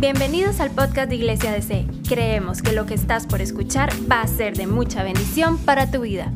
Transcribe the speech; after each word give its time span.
Bienvenidos 0.00 0.60
al 0.60 0.70
podcast 0.70 1.08
de 1.08 1.16
Iglesia 1.16 1.50
DC. 1.50 1.84
Creemos 2.08 2.62
que 2.62 2.70
lo 2.70 2.86
que 2.86 2.94
estás 2.94 3.26
por 3.26 3.40
escuchar 3.40 3.90
va 4.08 4.20
a 4.20 4.28
ser 4.28 4.56
de 4.56 4.68
mucha 4.68 5.02
bendición 5.02 5.58
para 5.58 5.90
tu 5.90 6.02
vida. 6.02 6.32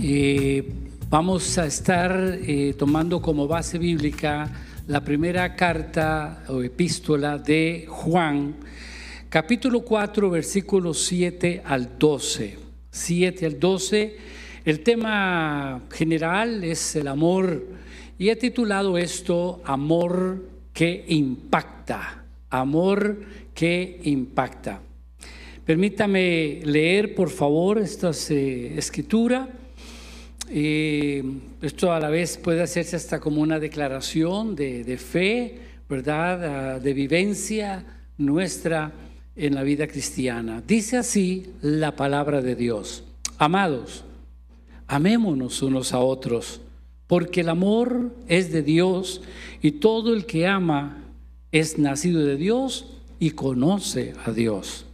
Eh, 0.00 0.72
vamos 1.08 1.58
a 1.58 1.66
estar 1.66 2.12
eh, 2.14 2.76
tomando 2.78 3.20
como 3.20 3.48
base 3.48 3.76
bíblica 3.76 4.48
la 4.86 5.02
primera 5.02 5.56
carta 5.56 6.44
o 6.46 6.62
epístola 6.62 7.38
de 7.38 7.86
Juan, 7.88 8.54
capítulo 9.28 9.80
4, 9.80 10.30
versículos 10.30 11.02
7 11.06 11.62
al 11.64 11.98
12. 11.98 12.56
7 12.92 13.46
al 13.46 13.58
12. 13.58 14.16
El 14.64 14.84
tema 14.84 15.82
general 15.90 16.62
es 16.62 16.94
el 16.94 17.08
amor 17.08 17.66
y 18.16 18.28
he 18.28 18.36
titulado 18.36 18.96
esto 18.96 19.60
Amor 19.64 20.44
que 20.72 21.04
impacta 21.08 22.19
amor 22.50 23.20
que 23.54 24.00
impacta. 24.04 24.80
Permítame 25.64 26.60
leer, 26.64 27.14
por 27.14 27.30
favor, 27.30 27.78
esta 27.78 28.10
eh, 28.30 28.74
escritura. 28.76 29.48
Eh, 30.48 31.22
esto 31.62 31.92
a 31.92 32.00
la 32.00 32.10
vez 32.10 32.36
puede 32.36 32.62
hacerse 32.62 32.96
hasta 32.96 33.20
como 33.20 33.40
una 33.40 33.60
declaración 33.60 34.56
de, 34.56 34.98
fe, 34.98 35.60
¿verdad? 35.88 36.74
Ah, 36.74 36.80
de 36.80 36.92
vivencia 36.92 37.84
nuestra 38.18 38.92
en 39.36 39.54
la 39.54 39.62
vida 39.62 39.86
cristiana. 39.86 40.60
Dice 40.66 40.96
así 40.96 41.52
la 41.62 41.94
palabra 41.94 42.42
de 42.42 42.56
Dios. 42.56 43.04
Amados, 43.38 44.04
amémonos 44.88 45.62
unos 45.62 45.92
a 45.92 46.00
otros, 46.00 46.60
porque 47.06 47.42
el 47.42 47.48
amor 47.48 48.12
es 48.26 48.50
de 48.50 48.62
Dios 48.62 49.22
y 49.62 49.72
todo 49.72 50.12
el 50.12 50.26
que 50.26 50.46
ama 50.48 51.09
es 51.52 51.78
nacido 51.78 52.24
de 52.24 52.36
Dios 52.36 52.86
y 53.18 53.30
conoce 53.30 54.14
a 54.24 54.32
Dios. 54.32 54.86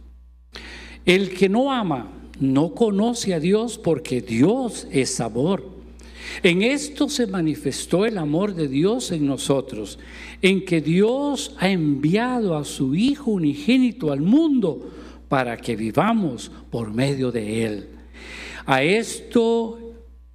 El 1.05 1.33
que 1.33 1.49
no 1.49 1.71
ama 1.71 2.11
no 2.39 2.73
conoce 2.73 3.33
a 3.33 3.39
Dios 3.39 3.77
porque 3.77 4.21
Dios 4.21 4.87
es 4.91 5.19
amor. 5.19 5.77
En 6.43 6.61
esto 6.61 7.07
se 7.07 7.25
manifestó 7.25 8.05
el 8.05 8.17
amor 8.17 8.53
de 8.53 8.67
Dios 8.67 9.11
en 9.11 9.25
nosotros, 9.25 9.97
en 10.41 10.65
que 10.65 10.81
Dios 10.81 11.55
ha 11.57 11.69
enviado 11.69 12.57
a 12.57 12.65
su 12.65 12.95
Hijo 12.95 13.31
unigénito 13.31 14.11
al 14.11 14.21
mundo 14.21 14.91
para 15.29 15.57
que 15.57 15.75
vivamos 15.75 16.51
por 16.69 16.93
medio 16.93 17.31
de 17.31 17.65
Él. 17.65 17.87
A 18.65 18.83
esto, 18.83 19.79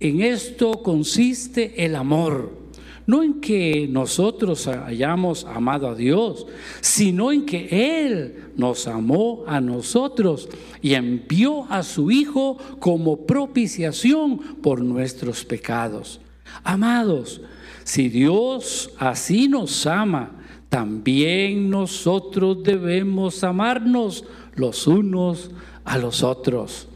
en 0.01 0.23
esto 0.23 0.83
consiste 0.83 1.85
el 1.85 1.95
amor 1.95 2.62
no 3.07 3.23
en 3.23 3.41
que 3.41 3.89
nosotros 3.91 4.67
hayamos 4.67 5.45
amado 5.45 5.89
a 5.89 5.95
Dios, 5.95 6.47
sino 6.81 7.33
en 7.33 7.47
que 7.47 7.69
Él 7.71 8.51
nos 8.57 8.87
amó 8.87 9.45
a 9.47 9.61
nosotros 9.61 10.49
y 10.81 10.95
envió 10.95 11.65
a 11.71 11.83
su 11.83 12.11
Hijo 12.11 12.59
como 12.79 13.27
propiciación 13.27 14.39
por 14.63 14.81
nuestros 14.81 15.45
pecados. 15.45 16.21
Amados, 16.63 17.41
si 17.85 18.09
Dios 18.09 18.93
así 18.99 19.49
nos 19.49 19.87
ama, 19.87 20.33
también 20.69 21.69
nosotros 21.69 22.63
debemos 22.63 23.45
amarnos 23.45 24.25
los 24.55 24.87
unos 24.87 25.51
a 25.85 25.99
los 25.99 26.23
otros. 26.23 26.89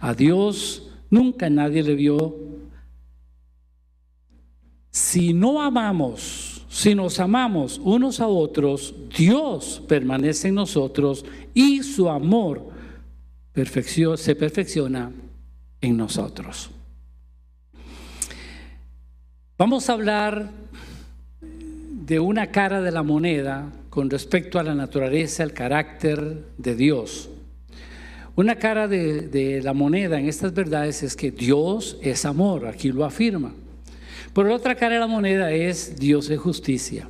A 0.00 0.14
Dios 0.14 0.90
nunca 1.10 1.50
nadie 1.50 1.82
le 1.82 1.94
vio 1.94 2.47
si 4.98 5.32
no 5.32 5.62
amamos, 5.62 6.66
si 6.68 6.92
nos 6.92 7.20
amamos 7.20 7.80
unos 7.84 8.18
a 8.18 8.26
otros, 8.26 8.92
Dios 9.16 9.80
permanece 9.86 10.48
en 10.48 10.56
nosotros 10.56 11.24
y 11.54 11.84
su 11.84 12.08
amor 12.08 12.66
se 13.54 14.34
perfecciona 14.34 15.12
en 15.80 15.96
nosotros. 15.96 16.70
Vamos 19.56 19.88
a 19.88 19.92
hablar 19.92 20.50
de 21.40 22.18
una 22.18 22.48
cara 22.48 22.82
de 22.82 22.90
la 22.90 23.04
moneda 23.04 23.70
con 23.90 24.10
respecto 24.10 24.58
a 24.58 24.64
la 24.64 24.74
naturaleza, 24.74 25.44
el 25.44 25.52
carácter 25.52 26.44
de 26.58 26.74
Dios. 26.74 27.30
Una 28.34 28.56
cara 28.56 28.88
de, 28.88 29.28
de 29.28 29.62
la 29.62 29.74
moneda 29.74 30.18
en 30.18 30.26
estas 30.26 30.52
verdades 30.52 31.04
es 31.04 31.14
que 31.14 31.30
Dios 31.30 31.98
es 32.02 32.24
amor, 32.24 32.66
aquí 32.66 32.90
lo 32.90 33.04
afirma. 33.04 33.54
Por 34.32 34.46
la 34.46 34.54
otra 34.54 34.74
cara 34.74 34.94
de 34.94 35.00
la 35.00 35.06
moneda 35.06 35.50
es 35.52 35.98
Dios 35.98 36.30
es 36.30 36.38
justicia. 36.38 37.08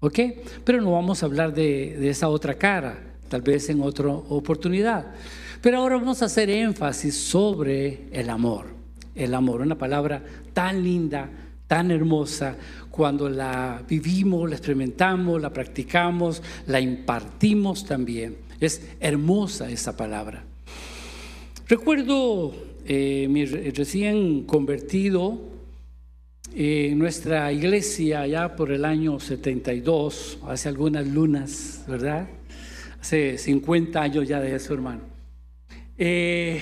¿Ok? 0.00 0.18
Pero 0.64 0.80
no 0.80 0.92
vamos 0.92 1.22
a 1.22 1.26
hablar 1.26 1.54
de, 1.54 2.08
esa 2.08 2.28
otra 2.28 2.54
cara, 2.54 2.98
tal 3.28 3.42
vez 3.42 3.70
en 3.70 3.80
otra 3.82 4.08
oportunidad. 4.08 5.14
Pero 5.60 5.78
ahora 5.78 5.96
vamos 5.96 6.22
a 6.22 6.24
hacer 6.24 6.50
énfasis 6.50 7.14
sobre 7.14 8.08
el 8.10 8.28
amor. 8.28 8.66
El 9.14 9.32
amor, 9.32 9.60
una 9.60 9.78
palabra 9.78 10.24
tan 10.52 10.82
linda, 10.82 11.30
tan 11.68 11.92
hermosa, 11.92 12.56
cuando 12.90 13.28
la 13.28 13.82
vivimos, 13.88 14.50
la 14.50 14.56
experimentamos, 14.56 15.40
la 15.40 15.52
practicamos, 15.52 16.42
la 16.66 16.80
impartimos 16.80 17.84
también. 17.84 18.38
Es 18.58 18.82
hermosa 18.98 19.70
esa 19.70 19.96
palabra. 19.96 20.44
Recuerdo 21.68 22.52
eh, 22.84 23.28
mi 23.30 23.44
recién 23.44 24.42
convertido, 24.42 25.51
en 26.54 26.98
nuestra 26.98 27.52
iglesia 27.52 28.26
ya 28.26 28.54
por 28.54 28.72
el 28.72 28.84
año 28.84 29.18
72, 29.18 30.38
hace 30.46 30.68
algunas 30.68 31.06
lunas, 31.06 31.84
¿verdad? 31.88 32.28
Hace 33.00 33.38
50 33.38 34.00
años 34.00 34.28
ya 34.28 34.40
de 34.40 34.54
eso, 34.54 34.74
hermano. 34.74 35.00
Eh, 35.96 36.60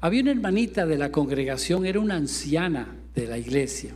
había 0.00 0.22
una 0.22 0.32
hermanita 0.32 0.84
de 0.84 0.98
la 0.98 1.10
congregación, 1.10 1.86
era 1.86 2.00
una 2.00 2.16
anciana 2.16 2.94
de 3.14 3.26
la 3.26 3.38
iglesia, 3.38 3.94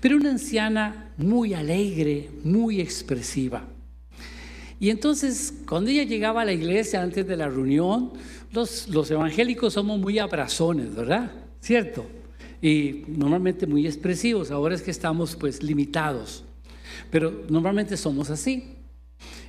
pero 0.00 0.16
una 0.16 0.30
anciana 0.30 1.12
muy 1.16 1.54
alegre, 1.54 2.30
muy 2.44 2.80
expresiva. 2.80 3.64
Y 4.78 4.90
entonces, 4.90 5.54
cuando 5.66 5.90
ella 5.90 6.04
llegaba 6.04 6.42
a 6.42 6.44
la 6.44 6.52
iglesia 6.52 7.02
antes 7.02 7.26
de 7.26 7.36
la 7.36 7.48
reunión, 7.48 8.12
los, 8.52 8.88
los 8.88 9.10
evangélicos 9.10 9.74
somos 9.74 9.98
muy 9.98 10.18
abrazones, 10.18 10.94
¿verdad? 10.94 11.30
¿Cierto? 11.60 12.19
Y 12.62 13.04
normalmente 13.08 13.66
muy 13.66 13.86
expresivos. 13.86 14.50
Ahora 14.50 14.74
es 14.74 14.82
que 14.82 14.90
estamos 14.90 15.36
pues 15.36 15.62
limitados, 15.62 16.44
pero 17.10 17.44
normalmente 17.48 17.96
somos 17.96 18.30
así. 18.30 18.76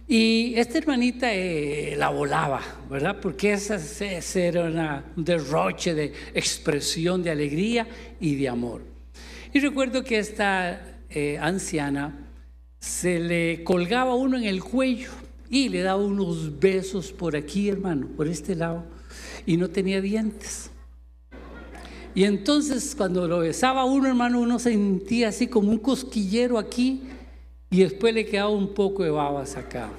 Y 0.07 0.55
esta 0.55 0.77
hermanita 0.77 1.33
eh, 1.33 1.95
la 1.97 2.09
volaba, 2.09 2.61
¿verdad? 2.89 3.19
Porque 3.21 3.53
esa, 3.53 3.79
era 4.35 5.05
un 5.15 5.23
derroche 5.23 5.93
de 5.93 6.13
expresión 6.33 7.23
de 7.23 7.31
alegría 7.31 7.87
y 8.19 8.35
de 8.35 8.49
amor. 8.49 8.81
Y 9.53 9.59
recuerdo 9.59 10.03
que 10.03 10.19
esta 10.19 10.99
eh, 11.09 11.37
anciana 11.39 12.27
se 12.79 13.19
le 13.19 13.63
colgaba 13.63 14.15
uno 14.15 14.37
en 14.37 14.43
el 14.43 14.63
cuello 14.63 15.11
y 15.49 15.69
le 15.69 15.81
daba 15.81 16.03
unos 16.03 16.59
besos 16.59 17.11
por 17.11 17.35
aquí, 17.35 17.69
hermano, 17.69 18.07
por 18.15 18.27
este 18.27 18.55
lado, 18.55 18.83
y 19.45 19.55
no 19.55 19.69
tenía 19.69 20.01
dientes. 20.01 20.71
Y 22.13 22.25
entonces 22.25 22.93
cuando 22.95 23.27
lo 23.27 23.39
besaba 23.39 23.85
uno, 23.85 24.07
hermano, 24.07 24.39
uno 24.39 24.59
sentía 24.59 25.29
así 25.29 25.47
como 25.47 25.71
un 25.71 25.79
cosquillero 25.79 26.57
aquí 26.57 27.03
y 27.69 27.79
después 27.79 28.13
le 28.13 28.25
quedaba 28.25 28.49
un 28.49 28.73
poco 28.73 29.03
de 29.03 29.11
babas 29.11 29.55
acá. 29.57 29.89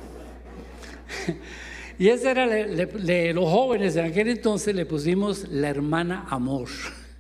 Y 1.99 2.09
esa 2.09 2.33
era, 2.33 2.47
los 3.33 3.45
jóvenes 3.49 3.95
de 3.95 4.03
aquel 4.03 4.29
entonces 4.29 4.75
le 4.75 4.87
pusimos 4.87 5.47
la 5.51 5.69
hermana 5.69 6.27
amor. 6.31 6.69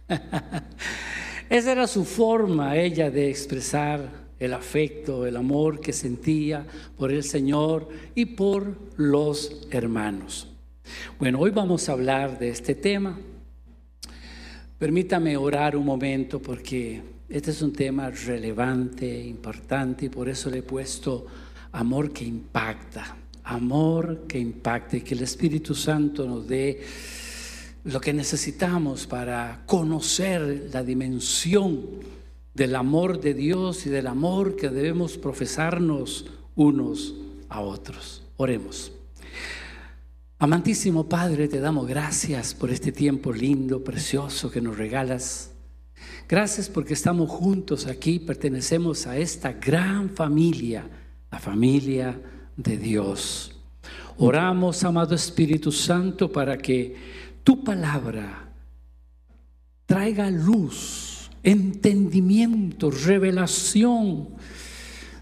Esa 1.48 1.72
era 1.72 1.86
su 1.86 2.04
forma, 2.04 2.76
ella, 2.76 3.10
de 3.10 3.28
expresar 3.28 4.10
el 4.40 4.54
afecto, 4.54 5.24
el 5.24 5.36
amor 5.36 5.80
que 5.80 5.92
sentía 5.92 6.66
por 6.96 7.12
el 7.12 7.22
Señor 7.22 7.90
y 8.16 8.24
por 8.24 8.76
los 8.96 9.68
hermanos. 9.70 10.48
Bueno, 11.18 11.38
hoy 11.38 11.50
vamos 11.50 11.88
a 11.88 11.92
hablar 11.92 12.38
de 12.40 12.48
este 12.48 12.74
tema. 12.74 13.20
Permítame 14.82 15.36
orar 15.36 15.76
un 15.76 15.84
momento 15.84 16.42
porque 16.42 17.00
este 17.28 17.52
es 17.52 17.62
un 17.62 17.72
tema 17.72 18.10
relevante, 18.10 19.24
importante 19.24 20.06
y 20.06 20.08
por 20.08 20.28
eso 20.28 20.50
le 20.50 20.58
he 20.58 20.62
puesto 20.64 21.24
amor 21.70 22.12
que 22.12 22.24
impacta, 22.24 23.16
amor 23.44 24.24
que 24.26 24.40
impacta 24.40 24.96
y 24.96 25.02
que 25.02 25.14
el 25.14 25.22
Espíritu 25.22 25.76
Santo 25.76 26.26
nos 26.26 26.48
dé 26.48 26.82
lo 27.84 28.00
que 28.00 28.12
necesitamos 28.12 29.06
para 29.06 29.62
conocer 29.66 30.70
la 30.72 30.82
dimensión 30.82 31.86
del 32.52 32.74
amor 32.74 33.20
de 33.20 33.34
Dios 33.34 33.86
y 33.86 33.88
del 33.88 34.08
amor 34.08 34.56
que 34.56 34.68
debemos 34.68 35.16
profesarnos 35.16 36.26
unos 36.56 37.14
a 37.48 37.60
otros. 37.60 38.24
Oremos. 38.36 38.90
Amantísimo 40.42 41.08
Padre, 41.08 41.46
te 41.46 41.60
damos 41.60 41.86
gracias 41.86 42.52
por 42.52 42.72
este 42.72 42.90
tiempo 42.90 43.32
lindo, 43.32 43.84
precioso 43.84 44.50
que 44.50 44.60
nos 44.60 44.76
regalas. 44.76 45.52
Gracias 46.28 46.68
porque 46.68 46.94
estamos 46.94 47.30
juntos 47.30 47.86
aquí, 47.86 48.18
pertenecemos 48.18 49.06
a 49.06 49.16
esta 49.16 49.52
gran 49.52 50.10
familia, 50.10 50.84
la 51.30 51.38
familia 51.38 52.20
de 52.56 52.76
Dios. 52.76 53.56
Oramos, 54.18 54.82
amado 54.82 55.14
Espíritu 55.14 55.70
Santo, 55.70 56.32
para 56.32 56.58
que 56.58 56.96
tu 57.44 57.62
palabra 57.62 58.52
traiga 59.86 60.28
luz, 60.28 61.30
entendimiento, 61.44 62.90
revelación 62.90 64.30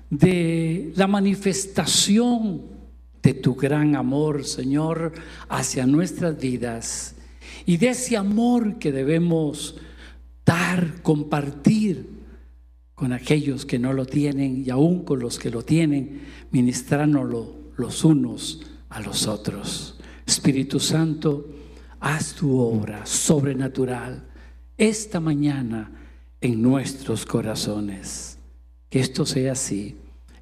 de 0.08 0.94
la 0.96 1.06
manifestación 1.06 2.69
de 3.22 3.34
tu 3.34 3.54
gran 3.54 3.96
amor, 3.96 4.44
Señor, 4.44 5.12
hacia 5.48 5.86
nuestras 5.86 6.38
vidas 6.38 7.14
y 7.66 7.76
de 7.76 7.90
ese 7.90 8.16
amor 8.16 8.78
que 8.78 8.92
debemos 8.92 9.76
dar, 10.44 11.02
compartir 11.02 12.08
con 12.94 13.12
aquellos 13.12 13.64
que 13.66 13.78
no 13.78 13.92
lo 13.92 14.06
tienen 14.06 14.62
y 14.64 14.70
aún 14.70 15.04
con 15.04 15.20
los 15.20 15.38
que 15.38 15.50
lo 15.50 15.62
tienen, 15.62 16.22
ministrándolo 16.50 17.54
los 17.76 18.04
unos 18.04 18.62
a 18.88 19.00
los 19.00 19.26
otros. 19.26 19.98
Espíritu 20.26 20.80
Santo, 20.80 21.48
haz 22.00 22.34
tu 22.34 22.58
obra 22.58 23.04
sobrenatural 23.06 24.26
esta 24.76 25.20
mañana 25.20 25.90
en 26.40 26.62
nuestros 26.62 27.26
corazones. 27.26 28.38
Que 28.88 29.00
esto 29.00 29.24
sea 29.24 29.52
así 29.52 29.96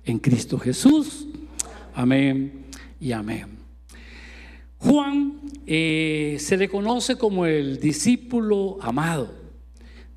en 0.04 0.18
Cristo 0.18 0.58
Jesús. 0.58 1.26
Amén 1.94 2.67
y 3.00 3.12
amén. 3.12 3.46
Juan 4.78 5.40
eh, 5.66 6.36
se 6.38 6.56
le 6.56 6.68
conoce 6.68 7.16
como 7.16 7.46
el 7.46 7.80
discípulo 7.80 8.78
amado. 8.80 9.34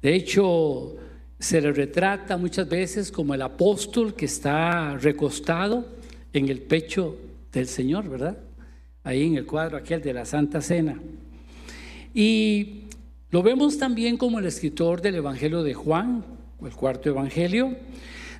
De 0.01 0.15
hecho, 0.15 0.95
se 1.39 1.59
le 1.59 1.71
retrata 1.71 2.37
muchas 2.37 2.69
veces 2.69 3.11
como 3.11 3.33
el 3.33 3.41
apóstol 3.41 4.13
que 4.13 4.25
está 4.25 4.97
recostado 4.97 5.87
en 6.33 6.49
el 6.49 6.61
pecho 6.61 7.17
del 7.51 7.67
Señor, 7.67 8.07
¿verdad? 8.07 8.37
Ahí 9.03 9.25
en 9.25 9.35
el 9.35 9.45
cuadro 9.45 9.77
aquel 9.77 10.01
de 10.01 10.13
la 10.13 10.25
Santa 10.25 10.61
Cena. 10.61 10.99
Y 12.13 12.83
lo 13.31 13.41
vemos 13.41 13.77
también 13.77 14.17
como 14.17 14.39
el 14.39 14.45
escritor 14.45 15.01
del 15.01 15.15
Evangelio 15.15 15.63
de 15.63 15.73
Juan, 15.73 16.23
el 16.61 16.73
cuarto 16.73 17.09
Evangelio, 17.09 17.75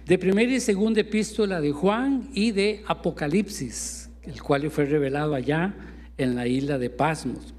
de 0.05 0.17
primera 0.17 0.51
y 0.51 0.59
segunda 0.59 1.01
epístola 1.01 1.61
de 1.61 1.71
Juan 1.71 2.29
y 2.33 2.51
de 2.51 2.83
Apocalipsis, 2.87 4.00
el 4.23 4.41
cual 4.41 4.69
fue 4.69 4.85
revelado 4.85 5.35
allá 5.35 5.73
en 6.17 6.35
la 6.35 6.47
isla 6.47 6.77
de 6.77 6.89
Pasmos. 6.89 7.53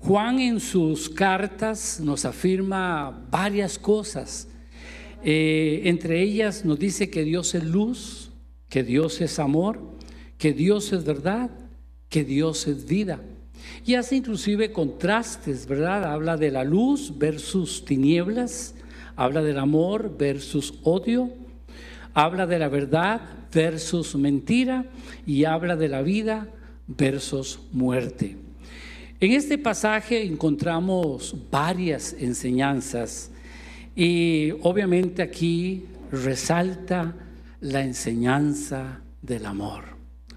Juan 0.00 0.40
en 0.40 0.58
sus 0.58 1.08
cartas 1.08 2.00
nos 2.00 2.24
afirma 2.24 3.26
varias 3.30 3.78
cosas. 3.78 4.48
Eh, 5.22 5.82
entre 5.84 6.20
ellas 6.20 6.64
nos 6.64 6.78
dice 6.78 7.08
que 7.08 7.22
Dios 7.22 7.54
es 7.54 7.64
luz, 7.64 8.32
que 8.68 8.82
Dios 8.82 9.20
es 9.20 9.38
amor, 9.38 9.80
que 10.38 10.52
Dios 10.52 10.92
es 10.92 11.04
verdad, 11.04 11.50
que 12.08 12.24
Dios 12.24 12.66
es 12.66 12.86
vida. 12.86 13.20
Y 13.84 13.94
hace 13.94 14.16
inclusive 14.16 14.72
contrastes, 14.72 15.66
¿verdad? 15.66 16.04
Habla 16.04 16.36
de 16.36 16.50
la 16.50 16.64
luz 16.64 17.16
versus 17.16 17.84
tinieblas, 17.84 18.74
habla 19.14 19.42
del 19.42 19.58
amor 19.58 20.16
versus 20.18 20.74
odio, 20.82 21.30
habla 22.12 22.46
de 22.46 22.58
la 22.58 22.68
verdad 22.68 23.20
versus 23.52 24.14
mentira 24.16 24.86
y 25.26 25.44
habla 25.44 25.76
de 25.76 25.88
la 25.88 26.02
vida 26.02 26.48
versus 26.86 27.60
muerte. 27.72 28.36
En 29.20 29.32
este 29.32 29.56
pasaje 29.58 30.22
encontramos 30.24 31.36
varias 31.50 32.12
enseñanzas 32.18 33.30
y 33.94 34.50
obviamente 34.62 35.22
aquí 35.22 35.84
resalta 36.10 37.14
la 37.60 37.84
enseñanza 37.84 39.00
del 39.20 39.46
amor, 39.46 39.84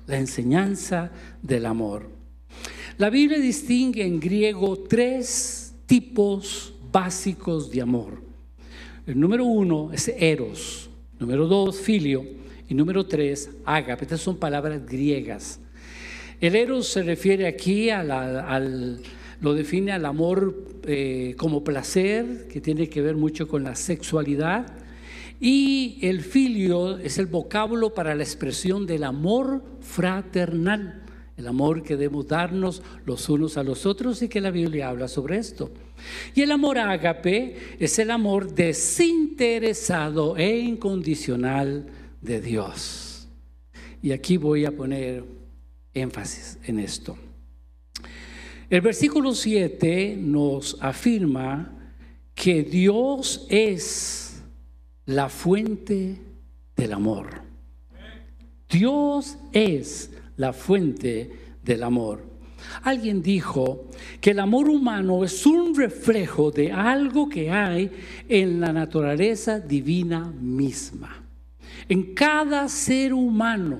la 0.05 0.17
enseñanza 0.17 1.11
del 1.41 1.65
amor. 1.65 2.09
La 2.97 3.09
Biblia 3.09 3.39
distingue 3.39 4.05
en 4.05 4.19
griego 4.19 4.77
tres 4.77 5.73
tipos 5.85 6.73
básicos 6.91 7.71
de 7.71 7.81
amor. 7.81 8.21
El 9.07 9.19
número 9.19 9.45
uno 9.45 9.91
es 9.91 10.07
eros, 10.07 10.89
número 11.19 11.47
dos, 11.47 11.77
filio, 11.79 12.23
y 12.67 12.73
número 12.73 13.05
tres, 13.05 13.49
ágape. 13.65 14.05
Estas 14.05 14.21
son 14.21 14.37
palabras 14.37 14.85
griegas. 14.85 15.59
El 16.41 16.55
eros 16.55 16.87
se 16.87 17.03
refiere 17.03 17.47
aquí 17.47 17.89
a 17.89 18.01
al, 18.01 18.99
lo 19.41 19.53
define 19.53 19.91
al 19.91 20.05
amor 20.05 20.65
eh, 20.83 21.35
como 21.37 21.63
placer, 21.63 22.47
que 22.47 22.61
tiene 22.61 22.89
que 22.89 23.01
ver 23.01 23.15
mucho 23.15 23.47
con 23.47 23.63
la 23.63 23.75
sexualidad. 23.75 24.65
Y 25.39 25.99
el 26.01 26.21
filio 26.21 26.97
es 26.97 27.17
el 27.17 27.27
vocablo 27.27 27.93
para 27.93 28.15
la 28.15 28.23
expresión 28.23 28.85
del 28.85 29.03
amor 29.03 29.63
fraternal, 29.81 31.03
el 31.37 31.47
amor 31.47 31.83
que 31.83 31.97
debemos 31.97 32.27
darnos 32.27 32.81
los 33.05 33.27
unos 33.29 33.57
a 33.57 33.63
los 33.63 33.85
otros 33.85 34.21
y 34.21 34.29
que 34.29 34.41
la 34.41 34.51
Biblia 34.51 34.89
habla 34.89 35.07
sobre 35.07 35.37
esto. 35.37 35.71
Y 36.33 36.41
el 36.41 36.51
amor 36.51 36.77
ágape 36.77 37.55
es 37.79 37.99
el 37.99 38.11
amor 38.11 38.53
desinteresado 38.53 40.37
e 40.37 40.57
incondicional 40.59 41.85
de 42.25 42.41
Dios. 42.41 43.27
Y 44.01 44.11
aquí 44.11 44.37
voy 44.37 44.65
a 44.65 44.71
poner 44.71 45.23
énfasis 45.93 46.59
en 46.65 46.79
esto. 46.79 47.17
El 48.69 48.81
versículo 48.81 49.33
7 49.33 50.17
nos 50.19 50.77
afirma 50.81 51.71
que 52.33 52.63
Dios 52.63 53.45
es 53.49 54.43
la 55.05 55.29
fuente 55.29 56.19
del 56.75 56.93
amor. 56.93 57.29
Dios 58.69 59.37
es 59.53 60.11
la 60.35 60.51
fuente 60.51 61.31
del 61.63 61.83
amor. 61.83 62.25
Alguien 62.81 63.21
dijo 63.21 63.85
que 64.19 64.31
el 64.31 64.39
amor 64.39 64.67
humano 64.67 65.23
es 65.23 65.45
un 65.45 65.75
reflejo 65.75 66.51
de 66.51 66.71
algo 66.71 67.29
que 67.29 67.51
hay 67.51 67.91
en 68.27 68.59
la 68.59 68.73
naturaleza 68.73 69.59
divina 69.59 70.33
misma. 70.41 71.24
En 71.87 72.15
cada 72.15 72.67
ser 72.67 73.13
humano, 73.13 73.77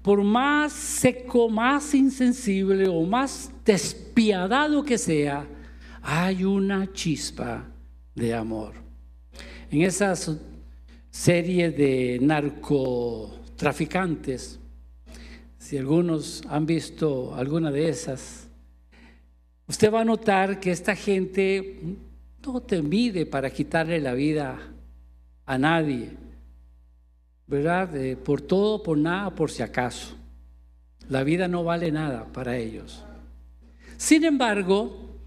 por 0.00 0.22
más 0.22 0.72
seco, 0.72 1.50
más 1.50 1.94
insensible 1.94 2.88
o 2.88 3.02
más 3.02 3.52
despiadado 3.64 4.82
que 4.82 4.96
sea, 4.96 5.46
hay 6.02 6.44
una 6.44 6.90
chispa 6.92 7.66
de 8.14 8.32
amor. 8.34 8.72
En 9.70 9.82
esas 9.82 10.34
series 11.10 11.76
de 11.76 12.18
narcotraficantes, 12.22 14.58
si 15.58 15.76
algunos 15.78 16.42
han 16.48 16.66
visto 16.66 17.34
alguna 17.34 17.70
de 17.70 17.88
esas, 17.88 18.48
usted 19.66 19.90
va 19.92 20.02
a 20.02 20.04
notar 20.04 20.60
que 20.60 20.70
esta 20.70 20.94
gente 20.94 21.80
no 22.46 22.60
te 22.60 22.82
mide 22.82 23.24
para 23.24 23.48
quitarle 23.50 23.98
la 24.00 24.12
vida 24.12 24.58
a 25.46 25.58
nadie, 25.58 26.10
¿verdad? 27.46 27.90
por 28.18 28.40
todo, 28.40 28.82
por 28.82 28.98
nada, 28.98 29.34
por 29.34 29.50
si 29.50 29.62
acaso. 29.62 30.16
La 31.08 31.22
vida 31.24 31.48
no 31.48 31.64
vale 31.64 31.92
nada 31.92 32.26
para 32.32 32.56
ellos. 32.56 33.04
Sin 33.96 34.24
embargo, 34.24 35.18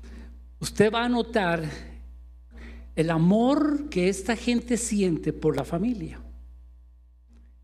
usted 0.59 0.91
va 0.91 1.05
a 1.05 1.09
notar 1.09 1.63
el 2.95 3.09
amor 3.09 3.89
que 3.89 4.09
esta 4.09 4.35
gente 4.35 4.77
siente 4.77 5.33
por 5.33 5.55
la 5.55 5.63
familia 5.63 6.19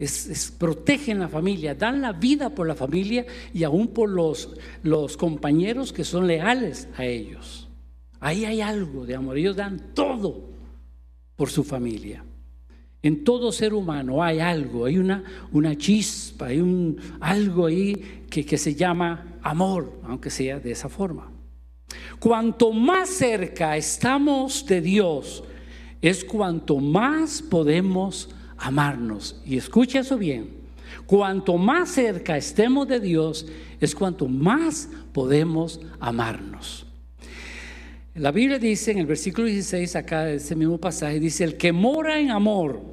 es, 0.03 0.53
protegen 0.57 1.19
la 1.19 1.29
familia, 1.29 1.75
dan 1.75 2.01
la 2.01 2.13
vida 2.13 2.49
por 2.49 2.67
la 2.67 2.75
familia 2.75 3.25
y 3.53 3.63
aún 3.63 3.87
por 3.89 4.09
los, 4.09 4.49
los 4.83 5.17
compañeros 5.17 5.93
que 5.93 6.03
son 6.03 6.27
leales 6.27 6.87
a 6.97 7.05
ellos. 7.05 7.69
Ahí 8.19 8.45
hay 8.45 8.61
algo 8.61 9.05
de 9.05 9.15
amor, 9.15 9.37
ellos 9.37 9.55
dan 9.55 9.93
todo 9.93 10.49
por 11.35 11.49
su 11.49 11.63
familia. 11.63 12.23
En 13.03 13.25
todo 13.25 13.51
ser 13.51 13.73
humano 13.73 14.23
hay 14.23 14.39
algo, 14.39 14.85
hay 14.85 14.97
una, 14.97 15.23
chispa, 15.77 16.47
hay 16.47 16.61
un, 16.61 16.97
algo 17.19 17.65
ahí 17.65 18.23
que, 18.29 18.45
que 18.45 18.57
se 18.57 18.73
llama 18.73 19.37
amor, 19.43 19.99
aunque 20.03 20.29
sea 20.29 20.59
de 20.59 20.71
esa 20.71 20.87
forma. 20.87 21.29
Cuanto 22.19 22.71
más 22.71 23.09
cerca 23.09 23.75
estamos 23.75 24.65
de 24.65 24.79
Dios, 24.79 25.43
es 26.01 26.23
cuanto 26.23 26.77
más 26.77 27.41
podemos 27.41 28.29
amarnos. 28.57 29.41
Y 29.45 29.57
escucha 29.57 29.99
eso 29.99 30.17
bien. 30.17 30.63
Cuanto 31.05 31.57
más 31.57 31.89
cerca 31.89 32.37
estemos 32.37 32.87
de 32.87 33.01
Dios, 33.01 33.45
es 33.81 33.93
cuanto 33.93 34.29
más 34.29 34.89
podemos 35.11 35.81
amarnos. 35.99 36.85
La 38.15 38.31
Biblia 38.31 38.59
dice 38.59 38.91
en 38.91 38.99
el 38.99 39.07
versículo 39.07 39.47
16, 39.47 39.95
acá 39.95 40.25
de 40.25 40.35
ese 40.35 40.55
mismo 40.55 40.77
pasaje, 40.77 41.19
dice, 41.19 41.43
el 41.43 41.57
que 41.57 41.71
mora 41.71 42.19
en 42.19 42.29
amor, 42.29 42.92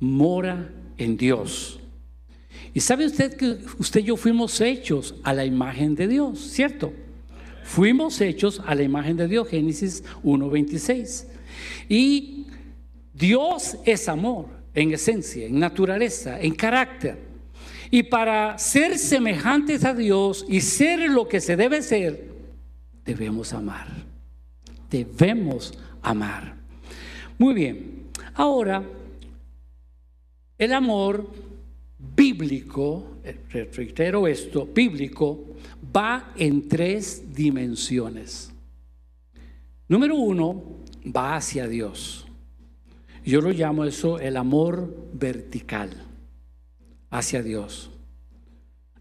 mora 0.00 0.70
en 0.98 1.16
Dios. 1.16 1.78
Y 2.74 2.80
sabe 2.80 3.06
usted 3.06 3.36
que 3.36 3.58
usted 3.78 4.00
y 4.00 4.04
yo 4.04 4.16
fuimos 4.16 4.60
hechos 4.60 5.14
a 5.22 5.32
la 5.32 5.44
imagen 5.44 5.94
de 5.94 6.08
Dios, 6.08 6.40
¿cierto? 6.40 6.92
Fuimos 7.64 8.20
hechos 8.20 8.60
a 8.66 8.74
la 8.74 8.82
imagen 8.82 9.16
de 9.16 9.28
Dios, 9.28 9.48
Génesis 9.48 10.02
1.26. 10.24 11.26
Y 11.88 12.46
Dios 13.12 13.76
es 13.84 14.08
amor 14.08 14.46
en 14.74 14.92
esencia, 14.92 15.46
en 15.46 15.58
naturaleza, 15.58 16.40
en 16.40 16.54
carácter. 16.54 17.18
Y 17.90 18.04
para 18.04 18.56
ser 18.58 18.98
semejantes 18.98 19.84
a 19.84 19.94
Dios 19.94 20.46
y 20.48 20.60
ser 20.60 21.10
lo 21.10 21.26
que 21.26 21.40
se 21.40 21.56
debe 21.56 21.82
ser, 21.82 22.28
debemos 23.04 23.52
amar. 23.52 23.88
Debemos 24.88 25.76
amar. 26.02 26.54
Muy 27.36 27.54
bien. 27.54 28.04
Ahora, 28.34 28.84
el 30.60 30.74
amor 30.74 31.26
bíblico, 32.14 33.16
eh, 33.24 33.70
reitero 33.72 34.26
esto, 34.26 34.66
bíblico, 34.66 35.56
va 35.96 36.32
en 36.36 36.68
tres 36.68 37.34
dimensiones. 37.34 38.52
Número 39.88 40.16
uno, 40.16 40.62
va 41.16 41.36
hacia 41.36 41.66
Dios. 41.66 42.26
Yo 43.24 43.40
lo 43.40 43.52
llamo 43.52 43.86
eso 43.86 44.18
el 44.18 44.36
amor 44.36 44.94
vertical 45.14 45.90
hacia 47.08 47.42
Dios. 47.42 47.90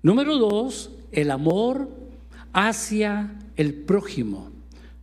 Número 0.02 0.38
dos, 0.38 0.92
el 1.12 1.30
amor 1.30 1.90
hacia 2.54 3.38
el 3.58 3.74
prójimo. 3.74 4.50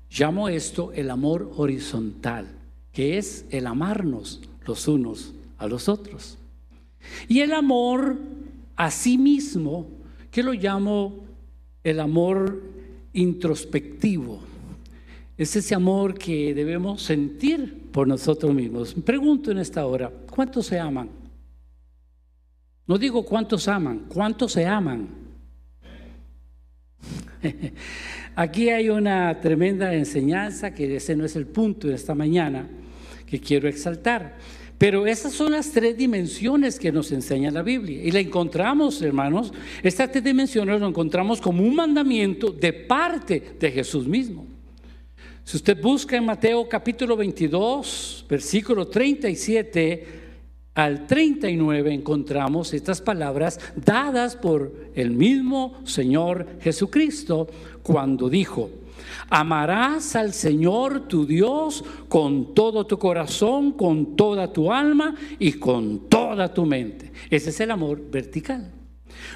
Llamo 0.08 0.48
esto 0.48 0.90
el 0.94 1.10
amor 1.10 1.52
horizontal, 1.58 2.46
que 2.92 3.18
es 3.18 3.44
el 3.50 3.66
amarnos 3.66 4.40
los 4.64 4.88
unos 4.88 5.34
a 5.58 5.66
los 5.66 5.90
otros. 5.90 6.38
Y 7.28 7.40
el 7.40 7.52
amor 7.52 8.16
a 8.76 8.90
sí 8.90 9.18
mismo, 9.18 9.88
que 10.30 10.42
lo 10.42 10.52
llamo 10.52 11.24
el 11.82 12.00
amor 12.00 12.62
introspectivo. 13.12 14.40
Es 15.38 15.54
ese 15.56 15.74
amor 15.74 16.18
que 16.18 16.54
debemos 16.54 17.02
sentir 17.02 17.90
por 17.92 18.08
nosotros 18.08 18.54
mismos. 18.54 18.94
Pregunto 18.94 19.50
en 19.50 19.58
esta 19.58 19.86
hora, 19.86 20.10
¿cuántos 20.30 20.66
se 20.66 20.78
aman? 20.78 21.10
No 22.86 22.98
digo 22.98 23.24
cuántos 23.24 23.68
aman, 23.68 24.06
¿cuántos 24.08 24.52
se 24.52 24.64
aman? 24.66 25.08
Aquí 28.34 28.68
hay 28.68 28.88
una 28.88 29.40
tremenda 29.40 29.94
enseñanza 29.94 30.74
que 30.74 30.96
ese 30.96 31.16
no 31.16 31.24
es 31.24 31.36
el 31.36 31.46
punto 31.46 31.88
de 31.88 31.94
esta 31.94 32.14
mañana 32.14 32.68
que 33.26 33.40
quiero 33.40 33.68
exaltar. 33.68 34.36
Pero 34.78 35.06
esas 35.06 35.32
son 35.32 35.52
las 35.52 35.70
tres 35.70 35.96
dimensiones 35.96 36.78
que 36.78 36.92
nos 36.92 37.10
enseña 37.10 37.50
la 37.50 37.62
Biblia. 37.62 38.02
Y 38.02 38.10
la 38.10 38.20
encontramos, 38.20 39.00
hermanos, 39.00 39.52
estas 39.82 40.12
tres 40.12 40.22
dimensiones 40.22 40.80
las 40.80 40.88
encontramos 40.88 41.40
como 41.40 41.62
un 41.62 41.74
mandamiento 41.74 42.50
de 42.50 42.72
parte 42.72 43.56
de 43.58 43.70
Jesús 43.70 44.06
mismo. 44.06 44.46
Si 45.44 45.56
usted 45.56 45.80
busca 45.80 46.16
en 46.16 46.26
Mateo 46.26 46.68
capítulo 46.68 47.16
22, 47.16 48.26
versículo 48.28 48.88
37 48.88 50.06
al 50.74 51.06
39, 51.06 51.94
encontramos 51.94 52.74
estas 52.74 53.00
palabras 53.00 53.58
dadas 53.76 54.36
por 54.36 54.90
el 54.94 55.12
mismo 55.12 55.80
Señor 55.84 56.46
Jesucristo 56.60 57.48
cuando 57.82 58.28
dijo, 58.28 58.70
Amarás 59.28 60.16
al 60.16 60.32
Señor 60.32 61.08
tu 61.08 61.26
Dios 61.26 61.84
con 62.08 62.54
todo 62.54 62.86
tu 62.86 62.98
corazón, 62.98 63.72
con 63.72 64.16
toda 64.16 64.52
tu 64.52 64.72
alma 64.72 65.14
y 65.38 65.54
con 65.54 66.08
toda 66.08 66.52
tu 66.52 66.64
mente. 66.64 67.12
Ese 67.30 67.50
es 67.50 67.60
el 67.60 67.70
amor 67.70 68.10
vertical. 68.10 68.72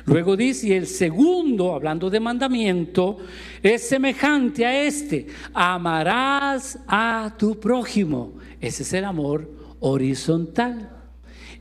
Luego 0.04 0.36
dice, 0.36 0.68
y 0.68 0.72
el 0.72 0.86
segundo, 0.86 1.74
hablando 1.74 2.10
de 2.10 2.20
mandamiento, 2.20 3.18
es 3.62 3.88
semejante 3.88 4.66
a 4.66 4.84
este. 4.84 5.26
Amarás 5.54 6.78
a 6.86 7.34
tu 7.38 7.58
prójimo. 7.58 8.34
Ese 8.60 8.82
es 8.82 8.92
el 8.92 9.04
amor 9.04 9.50
horizontal. 9.80 10.90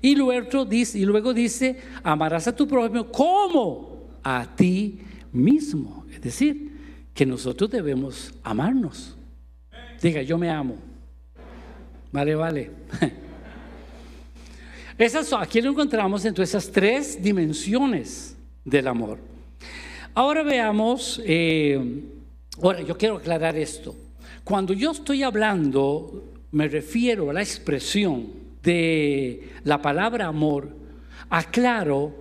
Y 0.01 0.15
luego 0.15 0.65
dice, 0.65 0.99
y 0.99 1.05
luego 1.05 1.33
dice 1.33 1.77
amarás 2.03 2.47
a 2.47 2.55
tu 2.55 2.67
prójimo 2.67 3.07
como 3.07 4.07
a 4.23 4.55
ti 4.55 4.99
mismo. 5.31 6.05
Es 6.11 6.21
decir, 6.21 6.68
que 7.19 7.25
nosotros 7.25 7.69
debemos 7.69 8.33
amarnos. 8.43 9.13
Diga, 10.01 10.21
yo 10.21 10.37
me 10.37 10.49
amo. 10.49 10.77
Vale, 12.13 12.33
vale. 12.33 12.71
Esas, 14.97 15.33
aquí 15.33 15.59
lo 15.59 15.71
encontramos 15.71 16.23
entre 16.23 16.45
esas 16.45 16.71
tres 16.71 17.21
dimensiones 17.21 18.37
del 18.63 18.87
amor. 18.87 19.17
Ahora 20.13 20.43
veamos, 20.43 21.21
eh, 21.25 22.05
ahora 22.61 22.83
yo 22.83 22.97
quiero 22.97 23.17
aclarar 23.17 23.57
esto. 23.57 23.93
Cuando 24.45 24.71
yo 24.71 24.91
estoy 24.91 25.21
hablando, 25.21 26.23
me 26.51 26.69
refiero 26.69 27.31
a 27.31 27.33
la 27.33 27.41
expresión 27.41 28.27
de 28.63 29.49
la 29.65 29.81
palabra 29.81 30.27
amor, 30.27 30.69
aclaro 31.29 32.15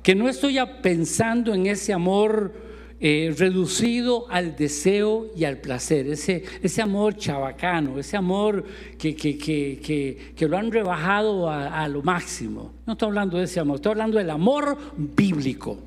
que 0.00 0.14
no 0.14 0.28
estoy 0.28 0.58
pensando 0.80 1.52
en 1.52 1.66
ese 1.66 1.92
amor 1.92 2.63
eh, 3.06 3.34
reducido 3.36 4.24
al 4.30 4.56
deseo 4.56 5.30
y 5.36 5.44
al 5.44 5.58
placer, 5.58 6.06
ese, 6.06 6.42
ese 6.62 6.80
amor 6.80 7.14
chabacano, 7.18 7.98
ese 7.98 8.16
amor 8.16 8.64
que, 8.96 9.14
que, 9.14 9.36
que, 9.36 10.32
que 10.34 10.48
lo 10.48 10.56
han 10.56 10.72
rebajado 10.72 11.50
a, 11.50 11.86
lo 11.86 12.02
máximo. 12.02 12.72
No 12.86 12.94
estoy 12.94 13.08
hablando 13.08 13.36
de 13.36 13.44
ese 13.44 13.60
amor, 13.60 13.76
estoy 13.76 13.90
hablando 13.90 14.16
del 14.16 14.30
amor 14.30 14.78
bíblico. 14.96 15.78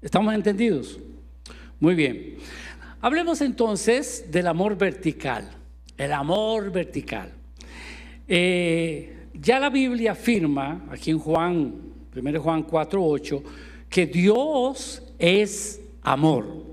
¿Estamos 0.00 0.32
entendidos? 0.32 1.00
Muy 1.80 1.96
bien. 1.96 2.36
Hablemos 3.00 3.40
entonces 3.40 4.30
del 4.30 4.46
amor 4.46 4.78
vertical, 4.78 5.50
el 5.96 6.12
amor 6.12 6.70
vertical. 6.70 7.32
Eh, 8.28 9.26
ya 9.34 9.58
la 9.58 9.70
Biblia 9.70 10.12
afirma, 10.12 10.86
aquí 10.88 11.10
en 11.10 11.18
Juan, 11.18 11.74
1 12.14 12.40
Juan 12.40 12.64
4.8, 12.64 13.42
que 13.88 14.06
Dios 14.06 15.02
es 15.18 15.80
amor. 16.04 16.64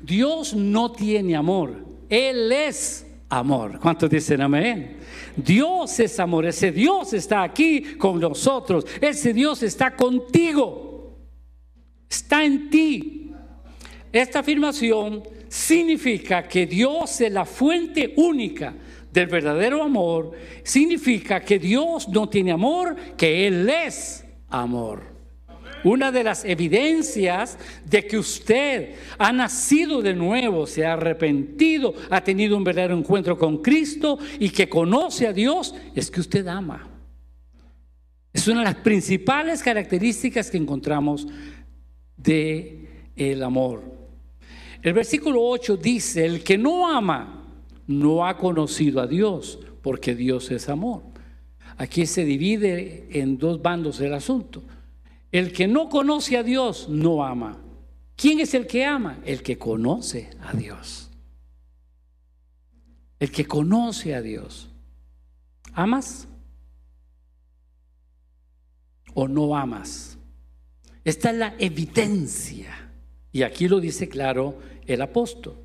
Dios 0.00 0.54
no 0.54 0.92
tiene 0.92 1.36
amor, 1.36 1.84
Él 2.08 2.50
es 2.50 3.06
amor. 3.28 3.78
¿Cuántos 3.78 4.08
dicen 4.08 4.40
amén? 4.40 4.98
Dios 5.36 6.00
es 6.00 6.18
amor, 6.18 6.46
ese 6.46 6.72
Dios 6.72 7.12
está 7.12 7.42
aquí 7.42 7.82
con 7.98 8.18
nosotros, 8.18 8.86
ese 9.00 9.32
Dios 9.32 9.62
está 9.62 9.94
contigo, 9.94 11.18
está 12.08 12.44
en 12.44 12.70
ti. 12.70 13.32
Esta 14.12 14.40
afirmación 14.40 15.22
significa 15.48 16.46
que 16.48 16.66
Dios 16.66 17.20
es 17.20 17.32
la 17.32 17.44
fuente 17.44 18.14
única 18.16 18.74
del 19.12 19.26
verdadero 19.26 19.82
amor, 19.82 20.32
significa 20.64 21.40
que 21.40 21.58
Dios 21.58 22.08
no 22.08 22.28
tiene 22.28 22.52
amor, 22.52 22.96
que 23.16 23.46
Él 23.46 23.68
es 23.68 24.24
amor. 24.48 25.09
Una 25.84 26.12
de 26.12 26.24
las 26.24 26.44
evidencias 26.44 27.58
de 27.84 28.06
que 28.06 28.18
usted 28.18 28.94
ha 29.18 29.32
nacido 29.32 30.02
de 30.02 30.14
nuevo, 30.14 30.66
se 30.66 30.84
ha 30.84 30.92
arrepentido, 30.92 31.94
ha 32.10 32.22
tenido 32.22 32.56
un 32.56 32.64
verdadero 32.64 32.96
encuentro 32.96 33.38
con 33.38 33.58
Cristo 33.58 34.18
y 34.38 34.50
que 34.50 34.68
conoce 34.68 35.26
a 35.26 35.32
Dios, 35.32 35.74
es 35.94 36.10
que 36.10 36.20
usted 36.20 36.46
ama. 36.48 36.88
Es 38.32 38.46
una 38.46 38.60
de 38.60 38.66
las 38.66 38.76
principales 38.76 39.62
características 39.62 40.50
que 40.50 40.58
encontramos 40.58 41.26
de 42.16 42.88
el 43.16 43.42
amor. 43.42 43.82
El 44.82 44.92
versículo 44.92 45.42
8 45.42 45.76
dice, 45.76 46.24
el 46.24 46.42
que 46.42 46.56
no 46.56 46.88
ama 46.88 47.44
no 47.86 48.26
ha 48.26 48.36
conocido 48.36 49.00
a 49.00 49.06
Dios, 49.06 49.58
porque 49.82 50.14
Dios 50.14 50.50
es 50.50 50.68
amor. 50.68 51.02
Aquí 51.76 52.06
se 52.06 52.24
divide 52.24 53.08
en 53.10 53.38
dos 53.38 53.60
bandos 53.60 54.00
el 54.00 54.14
asunto. 54.14 54.62
El 55.32 55.52
que 55.52 55.68
no 55.68 55.88
conoce 55.88 56.36
a 56.36 56.42
Dios 56.42 56.88
no 56.88 57.24
ama. 57.24 57.58
¿Quién 58.16 58.40
es 58.40 58.54
el 58.54 58.66
que 58.66 58.84
ama? 58.84 59.20
El 59.24 59.42
que 59.42 59.56
conoce 59.58 60.30
a 60.42 60.52
Dios. 60.52 61.10
El 63.18 63.30
que 63.30 63.46
conoce 63.46 64.14
a 64.14 64.22
Dios. 64.22 64.68
¿Amas? 65.72 66.26
¿O 69.14 69.28
no 69.28 69.56
amas? 69.56 70.18
Esta 71.04 71.30
es 71.30 71.36
la 71.36 71.54
evidencia. 71.58 72.90
Y 73.32 73.42
aquí 73.42 73.68
lo 73.68 73.80
dice 73.80 74.08
claro 74.08 74.58
el 74.86 75.00
apóstol. 75.00 75.56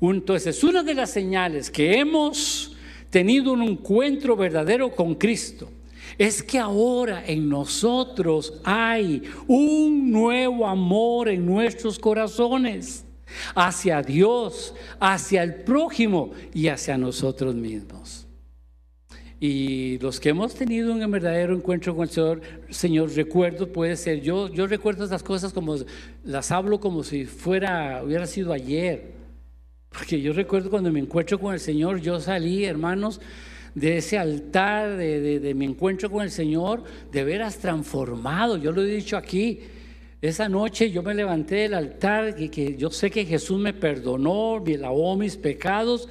Entonces, 0.00 0.62
una 0.64 0.82
de 0.82 0.94
las 0.94 1.10
señales 1.10 1.70
que 1.70 1.98
hemos 1.98 2.76
tenido 3.10 3.52
un 3.52 3.62
encuentro 3.62 4.36
verdadero 4.36 4.94
con 4.94 5.14
Cristo 5.14 5.70
es 6.18 6.42
que 6.42 6.58
ahora 6.58 7.24
en 7.26 7.48
nosotros 7.48 8.54
hay 8.64 9.22
un 9.46 10.10
nuevo 10.10 10.66
amor 10.66 11.28
en 11.28 11.44
nuestros 11.44 11.98
corazones 11.98 13.04
hacia 13.54 14.02
Dios, 14.02 14.74
hacia 15.00 15.42
el 15.42 15.56
prójimo 15.62 16.30
y 16.54 16.68
hacia 16.68 16.96
nosotros 16.96 17.54
mismos. 17.54 18.26
Y 19.38 19.98
los 19.98 20.18
que 20.18 20.30
hemos 20.30 20.54
tenido 20.54 20.92
un 20.92 21.10
verdadero 21.10 21.54
encuentro 21.54 21.94
con 21.94 22.04
el 22.04 22.10
Señor, 22.10 22.40
Señor, 22.70 23.12
recuerdo 23.12 23.70
puede 23.70 23.96
ser, 23.96 24.22
yo, 24.22 24.48
yo 24.48 24.66
recuerdo 24.66 25.04
estas 25.04 25.22
cosas 25.22 25.52
como 25.52 25.76
las 26.24 26.50
hablo 26.50 26.80
como 26.80 27.04
si 27.04 27.26
fuera, 27.26 28.02
hubiera 28.02 28.26
sido 28.26 28.52
ayer. 28.52 29.12
Porque 29.90 30.20
yo 30.20 30.32
recuerdo 30.32 30.70
cuando 30.70 30.90
me 30.90 31.00
encuentro 31.00 31.38
con 31.38 31.52
el 31.52 31.60
Señor, 31.60 32.00
yo 32.00 32.18
salí, 32.18 32.64
hermanos, 32.64 33.20
de 33.76 33.98
ese 33.98 34.16
altar, 34.16 34.96
de, 34.96 35.52
mi 35.54 35.66
encuentro 35.66 36.10
con 36.10 36.22
el 36.22 36.30
Señor, 36.30 36.82
de 37.12 37.24
veras 37.24 37.58
transformado. 37.58 38.56
Yo 38.56 38.72
lo 38.72 38.82
he 38.82 38.86
dicho 38.86 39.18
aquí, 39.18 39.60
esa 40.22 40.48
noche 40.48 40.90
yo 40.90 41.02
me 41.02 41.12
levanté 41.12 41.56
del 41.56 41.74
altar 41.74 42.36
y 42.38 42.48
que 42.48 42.74
yo 42.78 42.90
sé 42.90 43.10
que 43.10 43.26
Jesús 43.26 43.60
me 43.60 43.74
perdonó, 43.74 44.62
me 44.64 44.78
lavó 44.78 45.14
mis 45.14 45.36
pecados. 45.36 46.08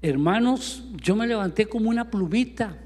Hermanos, 0.00 0.84
yo 1.02 1.16
me 1.16 1.26
levanté 1.26 1.66
como 1.66 1.90
una 1.90 2.08
plumita. 2.08 2.78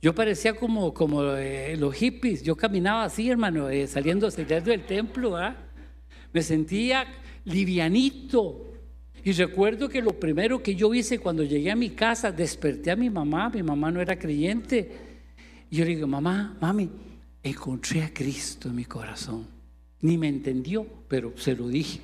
Yo 0.00 0.14
parecía 0.14 0.54
como, 0.54 0.94
como 0.94 1.24
eh, 1.34 1.76
los 1.76 1.94
hippies. 1.94 2.44
Yo 2.44 2.54
caminaba 2.54 3.02
así, 3.02 3.28
hermano, 3.28 3.68
eh, 3.68 3.88
saliendo, 3.88 4.30
saliendo 4.30 4.70
del 4.70 4.86
templo. 4.86 5.36
¿ah? 5.36 5.56
Me 6.32 6.40
sentía 6.40 7.04
livianito. 7.44 8.67
Y 9.28 9.32
recuerdo 9.32 9.90
que 9.90 10.00
lo 10.00 10.18
primero 10.18 10.62
que 10.62 10.74
yo 10.74 10.94
hice 10.94 11.18
cuando 11.18 11.44
llegué 11.44 11.70
a 11.70 11.76
mi 11.76 11.90
casa, 11.90 12.32
desperté 12.32 12.90
a 12.90 12.96
mi 12.96 13.10
mamá. 13.10 13.50
Mi 13.50 13.62
mamá 13.62 13.90
no 13.90 14.00
era 14.00 14.18
creyente. 14.18 14.90
Y 15.70 15.76
yo 15.76 15.84
le 15.84 15.96
digo, 15.96 16.06
mamá, 16.06 16.56
mami, 16.58 16.88
encontré 17.42 18.04
a 18.04 18.14
Cristo 18.14 18.70
en 18.70 18.76
mi 18.76 18.86
corazón. 18.86 19.46
Ni 20.00 20.16
me 20.16 20.28
entendió, 20.28 20.86
pero 21.08 21.34
se 21.36 21.54
lo 21.54 21.68
dije. 21.68 22.00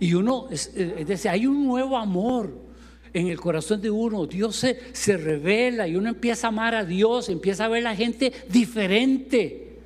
Y 0.00 0.14
uno, 0.14 0.48
es, 0.50 0.72
es 0.74 1.26
hay 1.26 1.46
un 1.46 1.66
nuevo 1.66 1.98
amor 1.98 2.50
en 3.12 3.26
el 3.26 3.38
corazón 3.38 3.82
de 3.82 3.90
uno. 3.90 4.24
Dios 4.24 4.56
se, 4.56 4.80
se 4.94 5.18
revela 5.18 5.86
y 5.86 5.96
uno 5.96 6.08
empieza 6.08 6.46
a 6.46 6.48
amar 6.48 6.74
a 6.74 6.82
Dios, 6.82 7.28
empieza 7.28 7.66
a 7.66 7.68
ver 7.68 7.86
a 7.86 7.90
la 7.90 7.94
gente 7.94 8.32
diferente. 8.48 9.80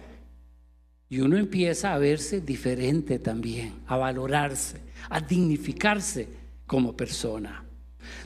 Y 1.08 1.18
uno 1.18 1.36
empieza 1.38 1.92
a 1.92 1.98
verse 1.98 2.40
diferente 2.40 3.18
también, 3.18 3.72
a 3.88 3.96
valorarse, 3.96 4.76
a 5.10 5.20
dignificarse 5.20 6.40
como 6.72 6.96
persona. 6.96 7.62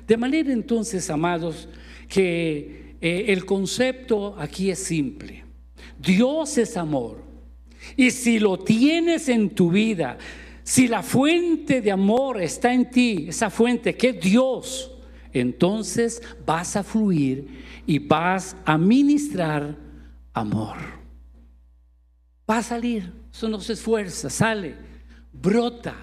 De 0.06 0.16
manera 0.16 0.52
entonces, 0.52 1.10
amados, 1.10 1.68
que 2.08 2.94
eh, 3.00 3.24
el 3.26 3.44
concepto 3.44 4.36
aquí 4.38 4.70
es 4.70 4.78
simple. 4.78 5.42
Dios 5.98 6.56
es 6.56 6.76
amor. 6.76 7.24
Y 7.96 8.12
si 8.12 8.38
lo 8.38 8.56
tienes 8.56 9.28
en 9.28 9.50
tu 9.50 9.72
vida, 9.72 10.16
si 10.62 10.86
la 10.86 11.02
fuente 11.02 11.80
de 11.80 11.90
amor 11.90 12.40
está 12.40 12.72
en 12.72 12.88
ti, 12.88 13.26
esa 13.30 13.50
fuente 13.50 13.96
que 13.96 14.10
es 14.10 14.20
Dios, 14.20 14.92
entonces 15.32 16.22
vas 16.46 16.76
a 16.76 16.84
fluir 16.84 17.64
y 17.84 17.98
vas 17.98 18.56
a 18.64 18.78
ministrar 18.78 19.76
amor. 20.32 20.76
Va 22.48 22.58
a 22.58 22.62
salir, 22.62 23.12
eso 23.32 23.48
no 23.48 23.60
se 23.60 23.72
esfuerza, 23.72 24.30
sale, 24.30 24.76
brota, 25.32 25.96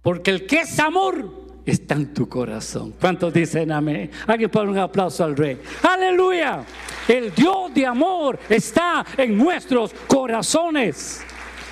porque 0.00 0.30
el 0.30 0.46
que 0.46 0.60
es 0.60 0.78
amor 0.78 1.41
está 1.64 1.94
en 1.94 2.12
tu 2.12 2.28
corazón. 2.28 2.94
¿Cuántos 3.00 3.32
dicen 3.32 3.70
amén? 3.72 4.10
Alguien 4.26 4.50
pone 4.50 4.70
un 4.70 4.78
aplauso 4.78 5.24
al 5.24 5.36
rey. 5.36 5.58
Aleluya. 5.82 6.64
El 7.06 7.34
Dios 7.34 7.72
de 7.74 7.86
amor 7.86 8.38
está 8.48 9.04
en 9.16 9.36
nuestros 9.36 9.92
corazones. 10.06 11.24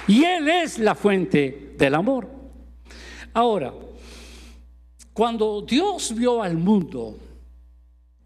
Y 0.06 0.24
Él 0.24 0.48
es 0.48 0.78
la 0.78 0.94
fuente 0.94 1.74
del 1.76 1.94
amor. 1.94 2.28
Ahora, 3.32 3.72
cuando 5.12 5.62
Dios 5.62 6.14
vio 6.14 6.42
al 6.42 6.56
mundo, 6.56 7.16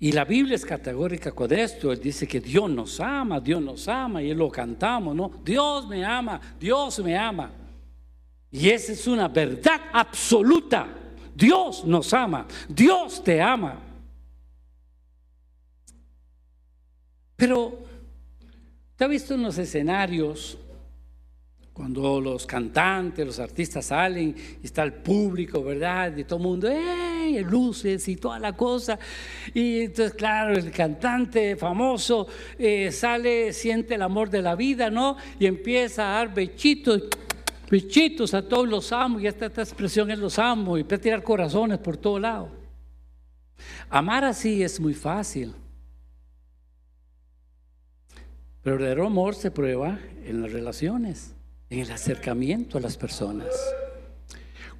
y 0.00 0.12
la 0.12 0.24
Biblia 0.24 0.54
es 0.54 0.64
categórica 0.64 1.32
con 1.32 1.52
esto, 1.52 1.92
Él 1.92 2.00
dice 2.00 2.26
que 2.26 2.40
Dios 2.40 2.68
nos 2.70 3.00
ama, 3.00 3.40
Dios 3.40 3.62
nos 3.62 3.88
ama, 3.88 4.22
y 4.22 4.30
Él 4.30 4.38
lo 4.38 4.50
cantamos, 4.50 5.14
¿no? 5.14 5.30
Dios 5.44 5.88
me 5.88 6.04
ama, 6.04 6.40
Dios 6.58 6.98
me 7.00 7.16
ama. 7.16 7.50
Y 8.50 8.68
esa 8.68 8.92
es 8.92 9.06
una 9.06 9.28
verdad 9.28 9.80
absoluta. 9.92 11.03
Dios 11.34 11.84
nos 11.84 12.12
ama, 12.14 12.46
Dios 12.68 13.22
te 13.22 13.40
ama. 13.40 13.80
Pero, 17.36 17.82
¿te 18.96 19.04
has 19.04 19.10
visto 19.10 19.34
en 19.34 19.42
los 19.42 19.58
escenarios 19.58 20.58
cuando 21.74 22.20
los 22.20 22.46
cantantes, 22.46 23.26
los 23.26 23.40
artistas 23.40 23.86
salen 23.86 24.36
y 24.62 24.64
está 24.64 24.84
el 24.84 24.92
público, 24.92 25.60
¿verdad? 25.62 26.16
Y 26.16 26.22
todo 26.22 26.38
el 26.38 26.44
mundo, 26.44 26.68
¡eh! 26.70 27.42
Luces 27.42 28.06
y 28.06 28.14
toda 28.14 28.38
la 28.38 28.52
cosa. 28.52 28.96
Y 29.52 29.80
entonces, 29.80 30.14
claro, 30.14 30.54
el 30.54 30.70
cantante 30.70 31.56
famoso 31.56 32.28
eh, 32.58 32.92
sale, 32.92 33.52
siente 33.52 33.96
el 33.96 34.02
amor 34.02 34.30
de 34.30 34.40
la 34.40 34.54
vida, 34.54 34.88
¿no? 34.88 35.16
Y 35.40 35.46
empieza 35.46 36.04
a 36.04 36.18
dar 36.18 36.32
bechitos 36.32 37.02
Bichitos 37.70 38.34
a 38.34 38.46
todos 38.46 38.68
los 38.68 38.92
amo, 38.92 39.20
y 39.20 39.26
esta, 39.26 39.46
esta 39.46 39.62
expresión 39.62 40.10
es 40.10 40.18
los 40.18 40.38
amo, 40.38 40.76
y 40.78 40.84
puede 40.84 41.02
tirar 41.02 41.22
corazones 41.22 41.78
por 41.78 41.96
todo 41.96 42.18
lado. 42.18 42.48
Amar 43.88 44.24
así 44.24 44.62
es 44.62 44.80
muy 44.80 44.94
fácil. 44.94 45.54
Pero 48.62 48.76
el 48.76 48.80
verdadero 48.80 49.06
amor 49.06 49.34
se 49.34 49.50
prueba 49.50 49.98
en 50.24 50.42
las 50.42 50.52
relaciones, 50.52 51.34
en 51.68 51.80
el 51.80 51.90
acercamiento 51.90 52.78
a 52.78 52.80
las 52.80 52.96
personas. 52.96 53.48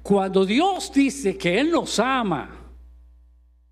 Cuando 0.01 0.45
Dios 0.45 0.91
dice 0.93 1.37
que 1.37 1.59
Él 1.59 1.71
nos 1.71 1.99
ama, 1.99 2.64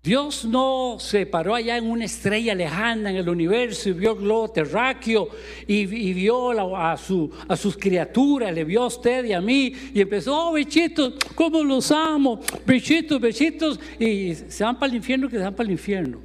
Dios 0.04 0.44
no 0.44 0.98
se 1.00 1.24
paró 1.24 1.54
allá 1.54 1.78
en 1.78 1.90
una 1.90 2.04
estrella 2.04 2.54
lejana 2.54 3.08
en 3.08 3.16
el 3.16 3.26
universo 3.26 3.88
y 3.88 3.92
vio 3.92 4.14
globo 4.14 4.50
terráqueo 4.50 5.30
y, 5.66 5.86
vio 5.86 6.50
a, 6.76 6.92
a, 6.92 7.56
sus 7.56 7.76
criaturas, 7.78 8.52
le 8.52 8.64
vio 8.64 8.82
a 8.82 8.88
usted 8.88 9.24
y 9.24 9.32
a 9.32 9.40
mí 9.40 9.72
y 9.94 10.02
empezó, 10.02 10.50
oh, 10.50 10.52
bichitos, 10.52 11.14
cómo 11.34 11.64
los 11.64 11.90
amo, 11.90 12.38
bichitos, 12.66 13.18
bichitos, 13.18 13.80
y 13.98 14.34
se 14.34 14.62
van 14.62 14.78
para 14.78 14.90
el 14.90 14.96
infierno 14.96 15.26
que 15.26 15.38
se 15.38 15.42
van 15.42 15.54
para 15.54 15.68
el 15.68 15.72
infierno. 15.72 16.18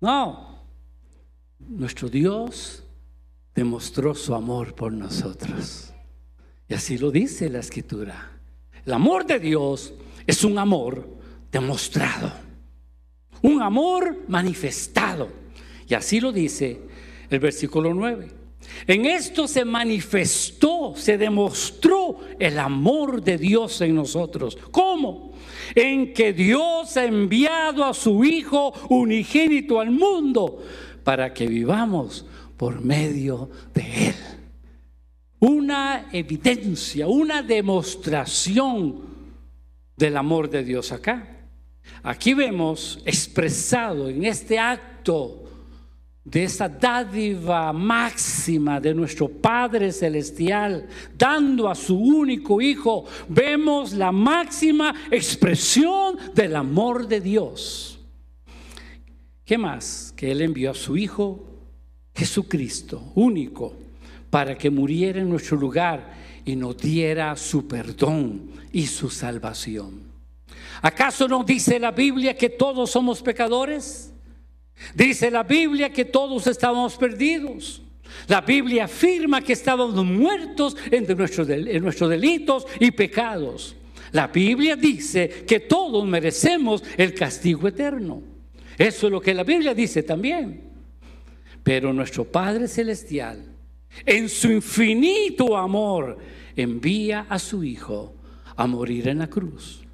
No, 0.00 0.60
nuestro 1.58 2.08
Dios 2.08 2.84
demostró 3.56 4.14
su 4.14 4.32
amor 4.36 4.72
por 4.72 4.92
nosotros. 4.92 5.92
Y 6.68 6.74
así 6.74 6.96
lo 6.96 7.10
dice 7.10 7.50
la 7.50 7.58
escritura. 7.58 8.38
El 8.84 8.92
amor 8.92 9.26
de 9.26 9.40
Dios 9.40 9.94
es 10.28 10.44
un 10.44 10.60
amor 10.60 11.15
demostrado, 11.50 12.32
un 13.42 13.62
amor 13.62 14.24
manifestado. 14.28 15.28
Y 15.88 15.94
así 15.94 16.20
lo 16.20 16.32
dice 16.32 16.80
el 17.30 17.38
versículo 17.38 17.94
9. 17.94 18.28
En 18.86 19.06
esto 19.06 19.48
se 19.48 19.64
manifestó, 19.64 20.94
se 20.96 21.18
demostró 21.18 22.18
el 22.38 22.58
amor 22.58 23.22
de 23.22 23.38
Dios 23.38 23.80
en 23.80 23.94
nosotros. 23.94 24.56
¿Cómo? 24.70 25.32
En 25.74 26.12
que 26.12 26.32
Dios 26.32 26.96
ha 26.96 27.04
enviado 27.04 27.84
a 27.84 27.94
su 27.94 28.24
Hijo 28.24 28.72
unigénito 28.88 29.80
al 29.80 29.90
mundo 29.90 30.62
para 31.04 31.32
que 31.32 31.46
vivamos 31.46 32.26
por 32.56 32.80
medio 32.80 33.50
de 33.74 34.08
Él. 34.08 34.14
Una 35.38 36.08
evidencia, 36.12 37.06
una 37.06 37.42
demostración 37.42 39.00
del 39.96 40.16
amor 40.16 40.48
de 40.50 40.64
Dios 40.64 40.92
acá. 40.92 41.35
Aquí 42.02 42.34
vemos 42.34 43.00
expresado 43.04 44.08
en 44.08 44.24
este 44.24 44.58
acto 44.58 45.42
de 46.24 46.42
esa 46.42 46.68
dádiva 46.68 47.72
máxima 47.72 48.80
de 48.80 48.92
nuestro 48.92 49.28
Padre 49.28 49.92
Celestial, 49.92 50.88
dando 51.16 51.68
a 51.68 51.74
su 51.74 51.96
único 51.96 52.60
Hijo, 52.60 53.04
vemos 53.28 53.92
la 53.92 54.10
máxima 54.10 54.92
expresión 55.10 56.16
del 56.34 56.56
amor 56.56 57.06
de 57.06 57.20
Dios. 57.20 58.00
¿Qué 59.44 59.56
más? 59.56 60.12
Que 60.16 60.32
Él 60.32 60.42
envió 60.42 60.72
a 60.72 60.74
su 60.74 60.96
Hijo 60.96 61.46
Jesucristo, 62.16 63.12
único, 63.14 63.74
para 64.30 64.56
que 64.56 64.70
muriera 64.70 65.20
en 65.20 65.28
nuestro 65.28 65.56
lugar 65.56 66.14
y 66.44 66.56
nos 66.56 66.76
diera 66.78 67.36
su 67.36 67.68
perdón 67.68 68.50
y 68.72 68.86
su 68.86 69.10
salvación. 69.10 70.15
¿Acaso 70.82 71.28
no 71.28 71.42
dice 71.44 71.78
la 71.78 71.90
Biblia 71.90 72.36
que 72.36 72.50
todos 72.50 72.90
somos 72.90 73.22
pecadores? 73.22 74.12
Dice 74.94 75.30
la 75.30 75.42
Biblia 75.42 75.90
que 75.92 76.04
todos 76.04 76.46
estábamos 76.46 76.96
perdidos. 76.96 77.82
La 78.28 78.40
Biblia 78.40 78.84
afirma 78.84 79.40
que 79.40 79.52
estábamos 79.52 80.04
muertos 80.04 80.76
en 80.90 81.06
nuestros, 81.16 81.48
nuestros 81.48 82.08
delitos 82.08 82.66
y 82.78 82.90
pecados. 82.90 83.76
La 84.12 84.28
Biblia 84.28 84.76
dice 84.76 85.44
que 85.46 85.60
todos 85.60 86.06
merecemos 86.06 86.82
el 86.96 87.14
castigo 87.14 87.68
eterno. 87.68 88.22
Eso 88.78 89.06
es 89.06 89.12
lo 89.12 89.20
que 89.20 89.34
la 89.34 89.44
Biblia 89.44 89.74
dice 89.74 90.02
también. 90.02 90.70
Pero 91.62 91.92
nuestro 91.92 92.24
Padre 92.24 92.68
Celestial, 92.68 93.44
en 94.04 94.28
su 94.28 94.52
infinito 94.52 95.56
amor, 95.56 96.18
envía 96.54 97.26
a 97.28 97.38
su 97.38 97.64
Hijo 97.64 98.14
a 98.54 98.66
morir 98.66 99.08
en 99.08 99.18
la 99.18 99.26
cruz 99.26 99.85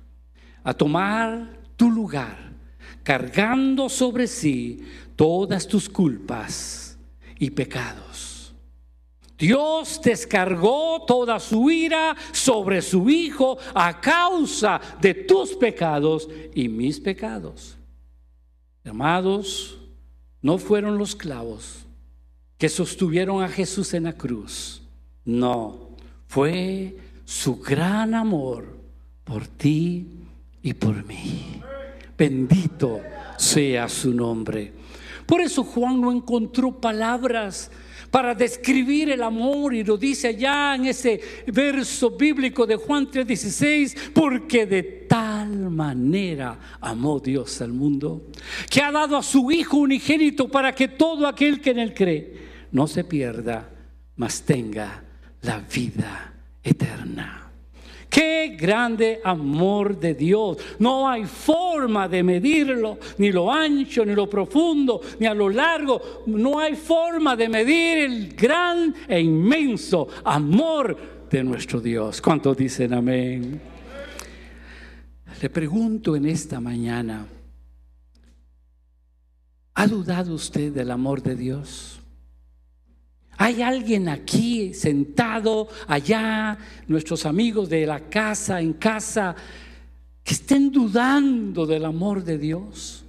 a 0.64 0.74
tomar 0.74 1.58
tu 1.76 1.90
lugar, 1.90 2.52
cargando 3.02 3.88
sobre 3.88 4.26
sí 4.26 4.84
todas 5.16 5.66
tus 5.66 5.88
culpas 5.88 6.96
y 7.38 7.50
pecados. 7.50 8.54
Dios 9.36 10.00
descargó 10.04 11.04
toda 11.04 11.40
su 11.40 11.68
ira 11.68 12.14
sobre 12.30 12.80
su 12.80 13.10
Hijo 13.10 13.58
a 13.74 14.00
causa 14.00 14.80
de 15.00 15.14
tus 15.14 15.54
pecados 15.54 16.28
y 16.54 16.68
mis 16.68 17.00
pecados. 17.00 17.76
Amados, 18.84 19.78
no 20.40 20.58
fueron 20.58 20.96
los 20.96 21.16
clavos 21.16 21.86
que 22.56 22.68
sostuvieron 22.68 23.42
a 23.42 23.48
Jesús 23.48 23.94
en 23.94 24.04
la 24.04 24.12
cruz. 24.12 24.80
No, 25.24 25.88
fue 26.28 26.96
su 27.24 27.56
gran 27.56 28.14
amor 28.14 28.76
por 29.24 29.48
ti 29.48 30.21
y 30.62 30.74
por 30.74 31.04
mí. 31.04 31.60
Bendito 32.16 33.00
sea 33.36 33.88
su 33.88 34.12
nombre. 34.12 34.72
Por 35.26 35.40
eso 35.40 35.64
Juan 35.64 36.00
no 36.00 36.12
encontró 36.12 36.80
palabras 36.80 37.70
para 38.10 38.34
describir 38.34 39.10
el 39.10 39.22
amor 39.22 39.74
y 39.74 39.82
lo 39.82 39.96
dice 39.96 40.28
allá 40.28 40.74
en 40.74 40.84
ese 40.84 41.18
verso 41.46 42.10
bíblico 42.10 42.66
de 42.66 42.76
Juan 42.76 43.10
3:16, 43.10 44.12
porque 44.12 44.66
de 44.66 44.82
tal 45.08 45.70
manera 45.70 46.76
amó 46.80 47.18
Dios 47.18 47.62
al 47.62 47.72
mundo, 47.72 48.28
que 48.68 48.82
ha 48.82 48.92
dado 48.92 49.16
a 49.16 49.22
su 49.22 49.50
Hijo 49.50 49.78
unigénito 49.78 50.48
para 50.48 50.74
que 50.74 50.88
todo 50.88 51.26
aquel 51.26 51.60
que 51.60 51.70
en 51.70 51.78
él 51.78 51.94
cree 51.94 52.36
no 52.70 52.86
se 52.86 53.02
pierda, 53.02 53.70
mas 54.16 54.42
tenga 54.42 55.02
la 55.40 55.60
vida 55.60 56.34
eterna. 56.62 57.41
Qué 58.12 58.58
grande 58.60 59.22
amor 59.24 59.98
de 59.98 60.12
Dios. 60.14 60.58
No 60.78 61.08
hay 61.08 61.24
forma 61.24 62.06
de 62.08 62.22
medirlo, 62.22 62.98
ni 63.16 63.32
lo 63.32 63.50
ancho, 63.50 64.04
ni 64.04 64.14
lo 64.14 64.28
profundo, 64.28 65.00
ni 65.18 65.26
a 65.26 65.32
lo 65.32 65.48
largo. 65.48 66.22
No 66.26 66.58
hay 66.60 66.76
forma 66.76 67.34
de 67.34 67.48
medir 67.48 67.98
el 68.04 68.34
gran 68.34 68.94
e 69.08 69.18
inmenso 69.18 70.08
amor 70.24 70.94
de 71.30 71.42
nuestro 71.42 71.80
Dios. 71.80 72.20
¿Cuántos 72.20 72.54
dicen 72.54 72.92
amén? 72.92 73.58
Le 75.40 75.48
pregunto 75.48 76.14
en 76.14 76.26
esta 76.26 76.60
mañana, 76.60 77.26
¿ha 79.72 79.86
dudado 79.86 80.34
usted 80.34 80.70
del 80.70 80.90
amor 80.90 81.22
de 81.22 81.34
Dios? 81.34 82.01
Hay 83.42 83.60
alguien 83.60 84.08
aquí 84.08 84.72
sentado 84.72 85.66
allá, 85.88 86.56
nuestros 86.86 87.26
amigos 87.26 87.68
de 87.68 87.84
la 87.84 87.98
casa, 87.98 88.60
en 88.60 88.74
casa, 88.74 89.34
que 90.22 90.34
estén 90.34 90.70
dudando 90.70 91.66
del 91.66 91.84
amor 91.84 92.22
de 92.22 92.38
Dios. 92.38 93.04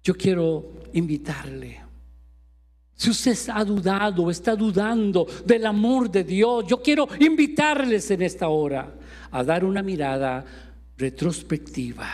Yo 0.00 0.14
quiero 0.14 0.74
invitarle. 0.92 1.82
Si 2.94 3.10
usted 3.10 3.36
ha 3.52 3.64
dudado 3.64 4.22
o 4.22 4.30
está 4.30 4.54
dudando 4.54 5.26
del 5.44 5.66
amor 5.66 6.08
de 6.08 6.22
Dios, 6.22 6.66
yo 6.68 6.80
quiero 6.80 7.08
invitarles 7.18 8.08
en 8.12 8.22
esta 8.22 8.46
hora 8.46 8.94
a 9.32 9.42
dar 9.42 9.64
una 9.64 9.82
mirada 9.82 10.44
retrospectiva 10.96 12.08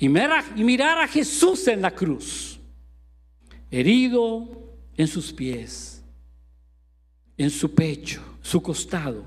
y 0.00 0.08
mirar 0.08 0.98
a 0.98 1.06
Jesús 1.06 1.68
en 1.68 1.80
la 1.80 1.92
cruz 1.92 2.58
herido 3.72 4.46
en 4.96 5.08
sus 5.08 5.32
pies, 5.32 6.04
en 7.38 7.50
su 7.50 7.74
pecho, 7.74 8.22
su 8.42 8.62
costado, 8.62 9.24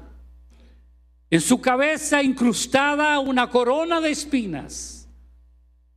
en 1.31 1.41
su 1.41 1.59
cabeza 1.59 2.21
incrustada 2.21 3.19
una 3.19 3.49
corona 3.49 3.99
de 3.99 4.11
espinas, 4.11 5.09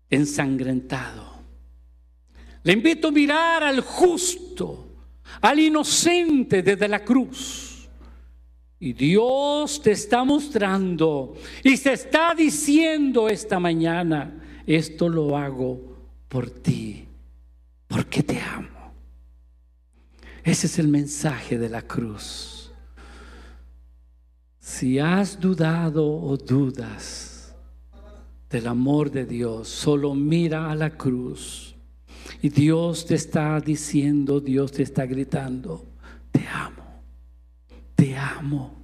ensangrentado. 0.09 1.29
Le 2.63 2.73
invito 2.73 3.09
a 3.09 3.13
mirar 3.13 3.63
al 3.63 3.81
justo, 3.81 4.89
al 5.43 5.61
inocente 5.61 6.63
desde 6.63 6.89
la 6.89 7.05
cruz. 7.05 7.87
Y 8.81 8.95
Dios 8.95 9.83
te 9.83 9.91
está 9.91 10.25
mostrando 10.25 11.37
y 11.63 11.77
se 11.77 11.93
está 11.93 12.33
diciendo 12.35 13.29
esta 13.29 13.61
mañana, 13.61 14.63
esto 14.67 15.09
lo 15.09 15.37
hago 15.37 15.99
por 16.29 16.49
ti 16.49 17.08
porque 17.89 18.23
te 18.23 18.41
amo. 18.41 18.69
Ese 20.45 20.67
es 20.67 20.79
el 20.79 20.89
mensaje 20.89 21.59
de 21.59 21.69
la 21.69 21.83
cruz. 21.83 22.71
Si 24.61 24.99
has 24.99 25.41
dudado 25.41 26.07
o 26.07 26.37
dudas 26.37 27.55
del 28.49 28.67
amor 28.67 29.11
de 29.11 29.25
Dios, 29.25 29.69
solo 29.69 30.15
mira 30.15 30.71
a 30.71 30.75
la 30.75 30.91
cruz. 30.91 31.75
Y 32.41 32.51
Dios 32.51 33.07
te 33.07 33.15
está 33.15 33.61
diciendo, 33.61 34.41
Dios 34.41 34.73
te 34.73 34.83
está 34.83 35.07
gritando, 35.07 35.85
te 36.31 36.47
amo, 36.47 37.03
te 37.95 38.17
amo, 38.17 38.77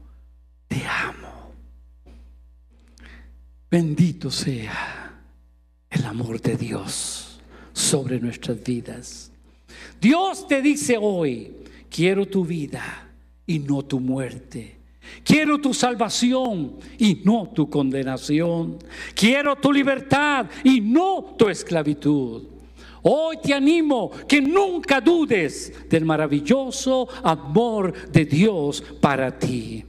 te 0.67 0.85
amo. 0.85 1.53
Bendito 3.71 4.31
sea 4.31 5.13
el 5.91 6.05
amor 6.05 6.41
de 6.41 6.57
Dios 6.57 7.24
sobre 7.75 8.21
nuestras 8.21 8.63
vidas. 8.63 9.31
Dios 10.01 10.47
te 10.47 10.63
dice 10.63 10.97
hoy, 10.99 11.53
quiero 11.91 12.27
tu 12.27 12.45
vida 12.45 13.11
y 13.47 13.59
no 13.59 13.83
tu 13.83 14.01
muerte. 14.01 14.79
Quiero 15.23 15.61
tu 15.61 15.75
salvación 15.75 16.77
y 16.99 17.21
no 17.25 17.51
tu 17.55 17.69
condenación. 17.69 18.79
Quiero 19.15 19.57
tu 19.57 19.73
libertad 19.73 20.47
y 20.63 20.81
no 20.81 21.35
tu 21.37 21.49
esclavitud. 21.49 22.45
Hoy 23.03 23.37
te 23.43 23.53
animo 23.53 24.11
que 24.27 24.41
nunca 24.41 25.01
dudes 25.01 25.89
del 25.91 26.07
maravilloso 26.07 27.07
amor 27.23 27.93
de 28.11 28.25
Dios 28.25 28.83
para 29.01 29.39
ti. 29.39 29.85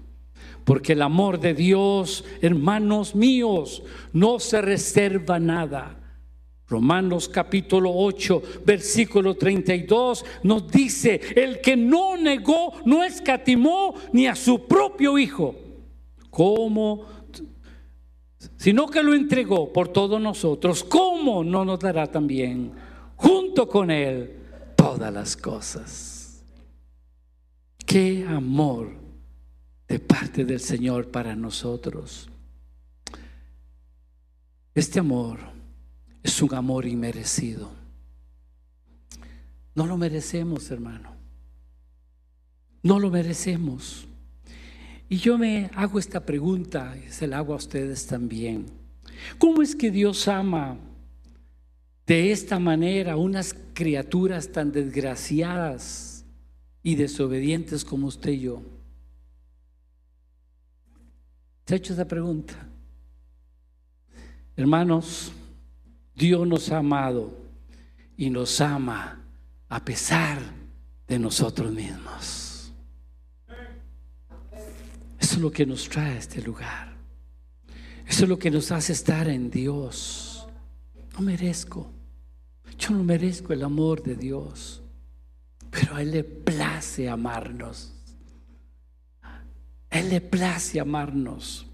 Porque 0.66 0.94
el 0.94 1.02
amor 1.02 1.40
de 1.40 1.54
Dios, 1.54 2.26
hermanos 2.42 3.16
míos, 3.16 3.84
no 4.12 4.40
se 4.40 4.60
reserva 4.62 5.40
nada 5.40 6.05
Romanos 6.68 7.30
capítulo 7.30 7.92
8, 7.94 8.42
versículo 8.66 9.36
32 9.36 10.26
nos 10.44 10.68
dice, 10.68 11.22
el 11.36 11.62
que 11.62 11.78
no 11.78 12.18
negó, 12.18 12.74
no 12.86 13.04
escatimó 13.04 13.94
ni 14.14 14.26
a 14.26 14.36
su 14.36 14.66
propio 14.66 15.20
hijo, 15.20 15.56
como, 16.32 17.06
sino 18.58 18.88
que 18.88 19.04
lo 19.04 19.14
entregó 19.14 19.72
por 19.72 19.90
todos 19.90 20.20
nosotros, 20.20 20.84
¿cómo 20.84 21.44
no 21.44 21.64
nos 21.64 21.80
dará 21.80 22.08
también 22.08 22.72
junto 23.16 23.70
con 23.70 23.92
él 23.92 24.36
todas 24.76 25.14
las 25.14 25.38
cosas? 25.38 26.44
Qué 27.86 28.26
amor 28.28 28.90
de 29.88 30.00
parte 30.00 30.44
del 30.44 30.60
Señor 30.60 31.12
para 31.12 31.36
nosotros. 31.36 32.28
Este 34.74 35.00
amor 35.00 35.55
es 36.26 36.42
un 36.42 36.56
amor 36.56 36.88
inmerecido. 36.88 37.70
No 39.76 39.86
lo 39.86 39.96
merecemos, 39.96 40.72
hermano. 40.72 41.16
No 42.82 43.00
lo 43.00 43.12
merecemos. 43.12 44.08
Y 45.08 45.18
yo 45.18 45.38
me 45.38 45.70
hago 45.76 46.00
esta 46.00 46.26
pregunta, 46.26 46.98
y 46.98 47.12
se 47.12 47.28
la 47.28 47.38
hago 47.38 47.54
a 47.54 47.58
ustedes 47.58 48.08
también. 48.08 48.66
¿Cómo 49.38 49.62
es 49.62 49.76
que 49.76 49.92
Dios 49.92 50.28
ama 50.28 50.80
de 52.08 52.32
esta 52.32 52.58
manera 52.58 53.18
unas 53.18 53.56
criaturas 53.76 54.52
tan 54.52 54.72
desgraciadas 54.72 56.26
y 56.82 56.96
desobedientes 56.96 57.86
como 57.86 58.08
usted 58.08 58.32
y 58.32 58.40
yo? 58.40 58.64
¿Se 61.68 61.76
ha 61.76 61.78
hecho 61.78 61.94
esa 61.94 62.08
pregunta? 62.08 62.68
Hermanos, 64.58 65.32
Dios 66.16 66.48
nos 66.48 66.72
ha 66.72 66.78
amado 66.78 67.38
y 68.16 68.30
nos 68.30 68.62
ama 68.62 69.22
a 69.68 69.84
pesar 69.84 70.40
de 71.08 71.20
nosotros 71.20 71.72
mismos. 71.72 72.72
Eso 75.20 75.36
es 75.36 75.42
lo 75.42 75.52
que 75.52 75.66
nos 75.66 75.90
trae 75.90 76.14
a 76.14 76.18
este 76.18 76.42
lugar. 76.42 76.96
Eso 78.08 78.24
es 78.24 78.30
lo 78.30 78.40
que 78.40 78.52
nos 78.52 78.72
hace 78.72 78.94
estar 78.94 79.28
en 79.28 79.50
Dios. 79.50 80.48
No 81.14 81.22
merezco. 81.22 81.92
Yo 82.78 82.92
no 82.92 83.04
merezco 83.04 83.52
el 83.52 83.64
amor 83.64 84.02
de 84.02 84.16
Dios. 84.16 84.82
Pero 85.72 85.96
a 85.96 86.02
Él 86.02 86.12
le 86.12 86.24
place 86.24 87.10
amarnos. 87.10 87.94
A 89.22 90.00
Él 90.00 90.10
le 90.10 90.22
place 90.22 90.80
amarnos. 90.80 91.66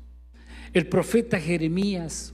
El 0.74 0.88
profeta 0.88 1.40
Jeremías 1.40 2.34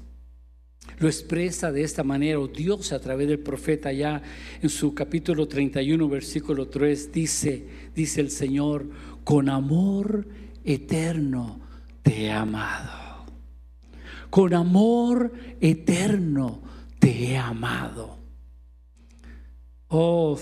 lo 1.00 1.08
expresa 1.08 1.72
de 1.72 1.84
esta 1.84 2.04
manera, 2.04 2.40
o 2.40 2.48
Dios 2.48 2.92
a 2.92 3.00
través 3.00 3.28
del 3.28 3.40
profeta 3.40 3.92
ya 3.92 4.22
en 4.62 4.70
su 4.70 4.94
capítulo 4.94 5.48
31, 5.48 6.10
versículo 6.10 6.68
3, 6.68 7.12
dice, 7.12 7.68
dice 7.96 8.22
el 8.22 8.32
Señor, 8.32 8.88
con 9.24 9.50
amor 9.50 10.28
eterno 10.64 11.60
te 12.02 12.26
he 12.26 12.32
amado. 12.32 13.26
Con 14.30 14.54
amor 14.54 15.32
eterno 15.62 16.62
te 17.00 17.32
he 17.32 17.38
amado. 17.38 18.18
Oh, 19.90 20.38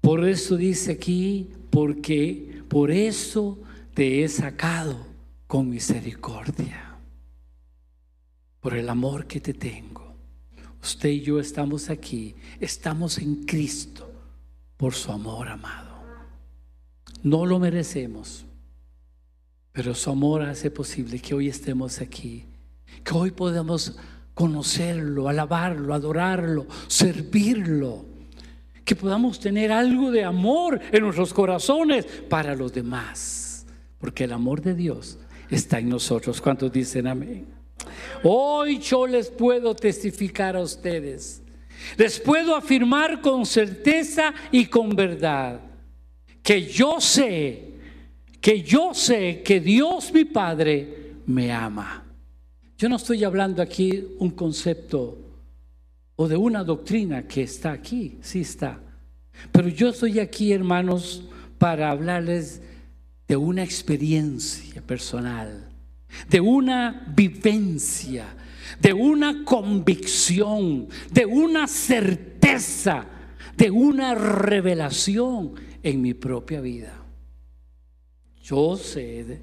por 0.00 0.28
eso 0.28 0.56
dice 0.56 0.92
aquí, 0.92 1.50
porque 1.70 2.62
por 2.68 2.90
eso 2.90 3.58
te 3.94 4.22
he 4.22 4.28
sacado 4.28 5.06
con 5.46 5.68
misericordia 5.68 6.89
por 8.60 8.74
el 8.74 8.88
amor 8.88 9.26
que 9.26 9.40
te 9.40 9.54
tengo. 9.54 10.14
Usted 10.82 11.08
y 11.08 11.20
yo 11.20 11.40
estamos 11.40 11.90
aquí, 11.90 12.34
estamos 12.58 13.18
en 13.18 13.44
Cristo 13.44 14.10
por 14.76 14.94
su 14.94 15.12
amor 15.12 15.48
amado. 15.48 15.90
No 17.22 17.44
lo 17.44 17.58
merecemos. 17.58 18.46
Pero 19.72 19.94
su 19.94 20.10
amor 20.10 20.42
hace 20.42 20.70
posible 20.70 21.20
que 21.20 21.34
hoy 21.34 21.48
estemos 21.48 22.00
aquí, 22.00 22.44
que 23.04 23.14
hoy 23.14 23.30
podamos 23.30 23.96
conocerlo, 24.34 25.28
alabarlo, 25.28 25.94
adorarlo, 25.94 26.66
servirlo, 26.88 28.04
que 28.84 28.96
podamos 28.96 29.38
tener 29.38 29.70
algo 29.70 30.10
de 30.10 30.24
amor 30.24 30.80
en 30.90 31.02
nuestros 31.02 31.32
corazones 31.32 32.04
para 32.28 32.56
los 32.56 32.72
demás, 32.72 33.64
porque 33.98 34.24
el 34.24 34.32
amor 34.32 34.60
de 34.60 34.74
Dios 34.74 35.18
está 35.50 35.78
en 35.78 35.88
nosotros. 35.88 36.40
¿Cuántos 36.40 36.72
dicen 36.72 37.06
amén? 37.06 37.59
Hoy 38.22 38.78
yo 38.78 39.06
les 39.06 39.30
puedo 39.30 39.74
testificar 39.74 40.56
a 40.56 40.62
ustedes, 40.62 41.42
les 41.96 42.18
puedo 42.20 42.54
afirmar 42.54 43.20
con 43.20 43.46
certeza 43.46 44.34
y 44.50 44.66
con 44.66 44.90
verdad 44.94 45.60
que 46.42 46.62
yo 46.62 47.00
sé 47.00 47.70
que 48.40 48.62
yo 48.62 48.94
sé 48.94 49.42
que 49.42 49.60
Dios 49.60 50.12
mi 50.12 50.24
Padre 50.24 51.14
me 51.26 51.52
ama. 51.52 52.04
Yo 52.78 52.88
no 52.88 52.96
estoy 52.96 53.24
hablando 53.24 53.60
aquí 53.60 54.06
un 54.18 54.30
concepto 54.30 55.18
o 56.16 56.26
de 56.26 56.36
una 56.36 56.64
doctrina 56.64 57.26
que 57.26 57.42
está 57.42 57.72
aquí, 57.72 58.18
sí 58.22 58.40
está. 58.40 58.80
Pero 59.52 59.68
yo 59.68 59.90
estoy 59.90 60.18
aquí, 60.18 60.52
hermanos, 60.52 61.24
para 61.58 61.90
hablarles 61.90 62.62
de 63.28 63.36
una 63.36 63.62
experiencia 63.62 64.82
personal, 64.82 65.69
de 66.28 66.40
una 66.40 67.04
vivencia, 67.14 68.34
de 68.80 68.92
una 68.92 69.44
convicción, 69.44 70.88
de 71.10 71.26
una 71.26 71.66
certeza, 71.66 73.06
de 73.56 73.70
una 73.70 74.14
revelación 74.14 75.54
en 75.82 76.02
mi 76.02 76.14
propia 76.14 76.60
vida. 76.60 76.96
Yo 78.42 78.76
sé 78.76 79.42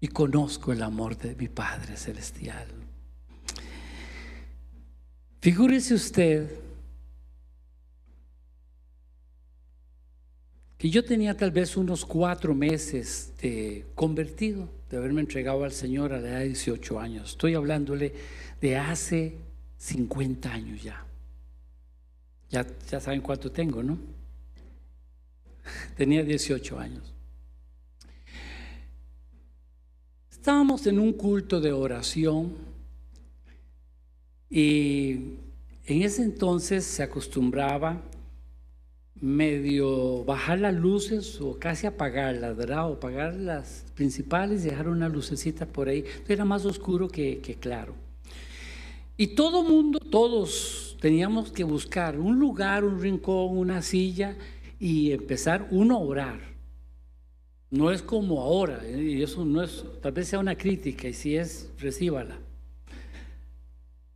y 0.00 0.08
conozco 0.08 0.72
el 0.72 0.82
amor 0.82 1.16
de 1.16 1.34
mi 1.34 1.48
Padre 1.48 1.96
Celestial. 1.96 2.66
Figúrese 5.40 5.94
usted 5.94 6.50
que 10.76 10.90
yo 10.90 11.04
tenía 11.04 11.36
tal 11.36 11.50
vez 11.50 11.76
unos 11.76 12.04
cuatro 12.04 12.54
meses 12.54 13.32
de 13.40 13.84
convertido, 13.94 14.68
de 14.90 14.96
haberme 14.96 15.20
entregado 15.20 15.64
al 15.64 15.72
Señor 15.72 16.12
a 16.12 16.20
la 16.20 16.28
edad 16.28 16.38
de 16.40 16.46
18 16.46 16.98
años. 17.00 17.30
Estoy 17.30 17.54
hablándole 17.54 18.14
de 18.60 18.76
hace 18.76 19.36
50 19.78 20.52
años 20.52 20.82
ya. 20.82 21.04
Ya, 22.50 22.64
saben 23.00 23.20
cuánto 23.20 23.52
tengo, 23.52 23.82
¿no? 23.82 23.98
Tenía 25.96 26.22
18 26.22 26.78
años. 26.78 27.14
Estábamos 30.30 30.86
en 30.86 30.98
un 30.98 31.12
culto 31.12 31.60
de 31.60 31.72
oración 31.72 32.56
y 34.48 35.36
en 35.84 36.02
ese 36.02 36.22
entonces 36.22 36.86
se 36.86 37.02
acostumbraba 37.02 38.00
medio 39.20 40.24
bajar 40.24 40.60
las 40.60 40.74
luces 40.74 41.40
o 41.40 41.58
casi 41.58 41.86
apagarlas, 41.86 42.56
¿verdad? 42.56 42.90
O 42.90 42.94
apagar 42.94 43.34
las 43.34 43.84
principales 43.94 44.64
y 44.64 44.70
dejar 44.70 44.88
una 44.88 45.08
lucecita 45.08 45.66
por 45.66 45.88
ahí. 45.88 46.04
Era 46.28 46.44
más 46.44 46.64
oscuro 46.64 47.08
que, 47.08 47.40
claro. 47.60 47.94
Y 49.16 49.28
todo 49.28 49.62
mundo, 49.62 49.98
todos 49.98 50.96
teníamos 51.00 51.50
que 51.50 51.64
buscar 51.64 52.18
un 52.18 52.38
lugar, 52.38 52.84
un 52.84 53.00
rincón, 53.00 53.56
una 53.58 53.82
silla 53.82 54.36
y 54.78 55.12
empezar 55.12 55.66
uno 55.70 55.96
a 55.96 56.00
orar. 56.00 56.40
No 57.70 57.90
es 57.90 58.00
como 58.00 58.40
ahora, 58.40 58.80
¿eh? 58.84 59.02
y 59.02 59.22
eso 59.22 59.44
no 59.44 59.62
es, 59.62 59.84
tal 60.00 60.12
vez 60.12 60.28
sea 60.28 60.38
una 60.38 60.56
crítica, 60.56 61.08
y 61.08 61.12
si 61.12 61.36
es, 61.36 61.70
recíbala. 61.78 62.38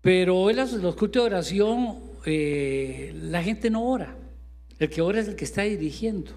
Pero 0.01 0.49
en 0.49 0.57
los 0.57 0.97
cultos 0.97 1.23
de 1.23 1.27
oración, 1.27 1.99
eh, 2.25 3.12
la 3.15 3.43
gente 3.43 3.69
no 3.69 3.85
ora. 3.85 4.17
El 4.83 4.90
que 4.90 5.01
ora 5.01 5.21
es 5.21 5.29
el 5.29 5.37
que 5.37 5.45
está 5.45 5.62
dirigiendo. 5.62 6.33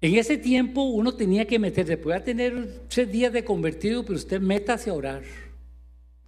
En 0.00 0.16
ese 0.16 0.38
tiempo 0.38 0.82
uno 0.82 1.14
tenía 1.14 1.46
que 1.46 1.60
meterse, 1.60 1.96
podía 1.98 2.24
tener 2.24 2.80
tres 2.88 3.12
días 3.12 3.32
de 3.32 3.44
convertido, 3.44 4.02
pero 4.02 4.16
usted 4.16 4.40
métase 4.40 4.90
a 4.90 4.94
orar. 4.94 5.22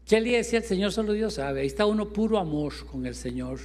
¿Qué 0.07 0.21
le 0.21 0.37
decía 0.37 0.61
el 0.61 0.65
Señor? 0.65 0.93
Solo 0.93 1.13
Dios 1.13 1.35
sabe. 1.35 1.63
Ahí 1.63 1.67
está 1.67 1.85
uno 1.85 2.13
puro 2.13 2.39
amor 2.39 2.87
con 2.87 3.07
el 3.07 3.17
Señor, 3.17 3.59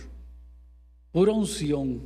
pura 1.11 1.33
unción. 1.33 2.01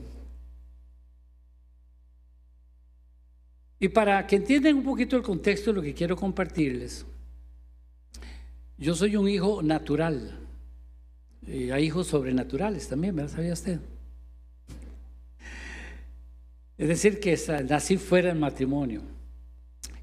Y 3.80 3.88
para 3.88 4.28
que 4.28 4.36
entiendan 4.36 4.76
un 4.76 4.84
poquito 4.84 5.16
el 5.16 5.24
contexto 5.24 5.72
de 5.72 5.78
lo 5.78 5.82
que 5.82 5.94
quiero 5.94 6.18
compartirles, 6.18 7.06
yo 8.78 8.96
soy 8.96 9.16
un 9.16 9.28
hijo 9.28 9.62
natural. 9.62 10.40
Hay 11.48 11.84
hijos 11.84 12.08
sobrenaturales 12.08 12.88
también, 12.88 13.16
¿verdad? 13.16 13.32
¿Sabía 13.36 13.54
usted? 13.54 13.80
Es 16.78 16.88
decir, 16.88 17.20
que 17.20 17.38
nací 17.68 17.98
fuera 17.98 18.30
del 18.30 18.38
matrimonio. 18.38 19.02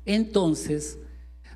Entonces, 0.04 0.98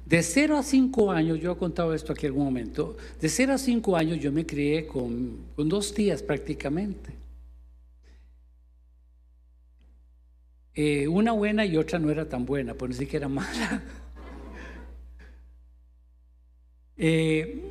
de 0.08 0.22
0 0.22 0.56
a 0.56 0.62
5 0.62 1.10
años, 1.10 1.40
yo 1.40 1.52
he 1.52 1.56
contado 1.56 1.92
esto 1.92 2.12
aquí 2.12 2.26
algún 2.26 2.44
momento, 2.44 2.96
de 3.20 3.28
0 3.28 3.54
a 3.54 3.58
5 3.58 3.96
años 3.96 4.18
yo 4.18 4.32
me 4.32 4.46
crié 4.46 4.86
con, 4.86 5.38
dos 5.56 5.92
tías 5.92 6.22
prácticamente. 6.22 7.12
Eh, 10.74 11.08
una 11.08 11.32
buena 11.32 11.66
y 11.66 11.76
otra 11.76 11.98
no 11.98 12.10
era 12.10 12.28
tan 12.28 12.46
buena, 12.46 12.72
por 12.72 12.88
decir 12.88 13.08
que 13.08 13.16
era 13.16 13.28
mala. 13.28 13.82
Eh, 17.00 17.62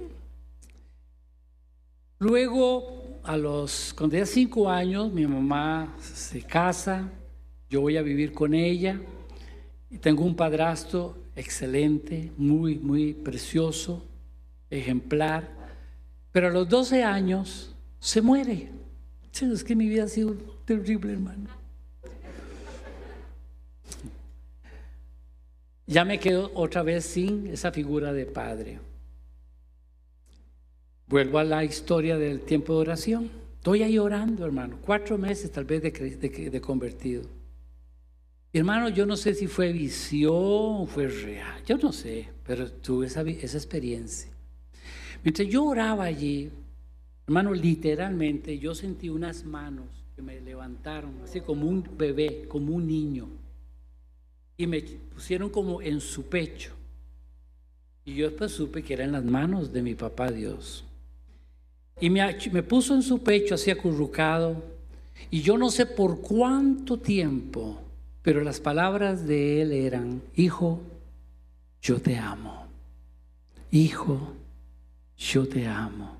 luego, 2.19 3.19
a 3.23 3.35
los, 3.35 3.93
cuando 3.93 4.11
tenía 4.11 4.25
5 4.25 4.69
años, 4.69 5.11
mi 5.11 5.27
mamá 5.27 5.97
se 6.01 6.41
casa, 6.41 7.11
yo 7.69 7.81
voy 7.81 7.97
a 7.97 8.01
vivir 8.01 8.31
con 8.31 8.53
ella, 8.53 9.01
y 9.89 9.97
tengo 9.97 10.23
un 10.23 10.35
padrastro 10.35 11.17
excelente, 11.35 12.31
muy, 12.37 12.79
muy 12.79 13.13
precioso, 13.13 14.05
ejemplar, 14.69 15.49
pero 16.31 16.47
a 16.47 16.51
los 16.51 16.69
12 16.69 17.03
años 17.03 17.75
se 17.99 18.21
muere. 18.21 18.69
Es 19.33 19.63
que 19.63 19.75
mi 19.75 19.87
vida 19.87 20.05
ha 20.05 20.07
sido 20.07 20.33
terrible, 20.65 21.13
hermano. 21.13 21.49
Ya 25.85 26.03
me 26.03 26.19
quedo 26.19 26.51
otra 26.55 26.81
vez 26.81 27.05
sin 27.05 27.47
esa 27.47 27.71
figura 27.71 28.13
de 28.13 28.25
padre. 28.25 28.79
Vuelvo 31.07 31.39
a 31.39 31.43
la 31.45 31.63
historia 31.63 32.17
del 32.17 32.41
tiempo 32.41 32.73
de 32.73 32.79
oración. 32.79 33.31
Estoy 33.55 33.83
ahí 33.83 33.97
orando, 33.97 34.45
hermano. 34.45 34.77
Cuatro 34.81 35.17
meses 35.17 35.51
tal 35.51 35.63
vez 35.63 35.81
de, 35.81 35.91
de, 35.91 36.49
de 36.49 36.61
convertido. 36.61 37.23
Hermano, 38.51 38.89
yo 38.89 39.05
no 39.05 39.15
sé 39.15 39.33
si 39.33 39.47
fue 39.47 39.71
visión 39.71 40.87
fue 40.87 41.07
real, 41.07 41.63
yo 41.65 41.77
no 41.77 41.91
sé, 41.91 42.29
pero 42.45 42.71
tuve 42.71 43.07
esa, 43.07 43.21
esa 43.21 43.57
experiencia. 43.57 44.31
Mientras 45.23 45.47
yo 45.47 45.65
oraba 45.65 46.05
allí, 46.05 46.49
hermano, 47.27 47.53
literalmente 47.53 48.57
yo 48.57 48.73
sentí 48.73 49.09
unas 49.09 49.45
manos 49.45 49.85
que 50.15 50.21
me 50.21 50.41
levantaron, 50.41 51.21
así 51.23 51.41
como 51.41 51.67
un 51.67 51.87
bebé, 51.97 52.45
como 52.47 52.73
un 52.73 52.87
niño, 52.87 53.29
y 54.57 54.65
me 54.65 54.81
pusieron 54.81 55.49
como 55.49 55.81
en 55.81 56.01
su 56.01 56.23
pecho. 56.23 56.73
Y 58.05 58.15
yo 58.15 58.29
después 58.29 58.51
supe 58.51 58.81
que 58.81 58.93
eran 58.93 59.11
las 59.11 59.23
manos 59.23 59.71
de 59.71 59.81
mi 59.81 59.93
papá 59.93 60.31
Dios. 60.31 60.85
Y 61.99 62.09
me, 62.09 62.63
puso 62.63 62.93
en 62.93 63.01
su 63.01 63.23
pecho 63.23 63.55
así 63.55 63.71
acurrucado, 63.71 64.63
y 65.31 65.41
yo 65.41 65.57
no 65.57 65.69
sé 65.71 65.85
por 65.85 66.21
cuánto 66.21 66.97
tiempo 66.97 67.81
pero 68.27 68.43
las 68.43 68.59
palabras 68.59 69.25
de 69.25 69.61
él 69.61 69.71
eran, 69.71 70.21
hijo, 70.35 70.81
yo 71.81 72.01
te 72.01 72.17
amo. 72.17 72.67
Hijo, 73.71 74.35
yo 75.17 75.47
te 75.47 75.65
amo. 75.65 76.17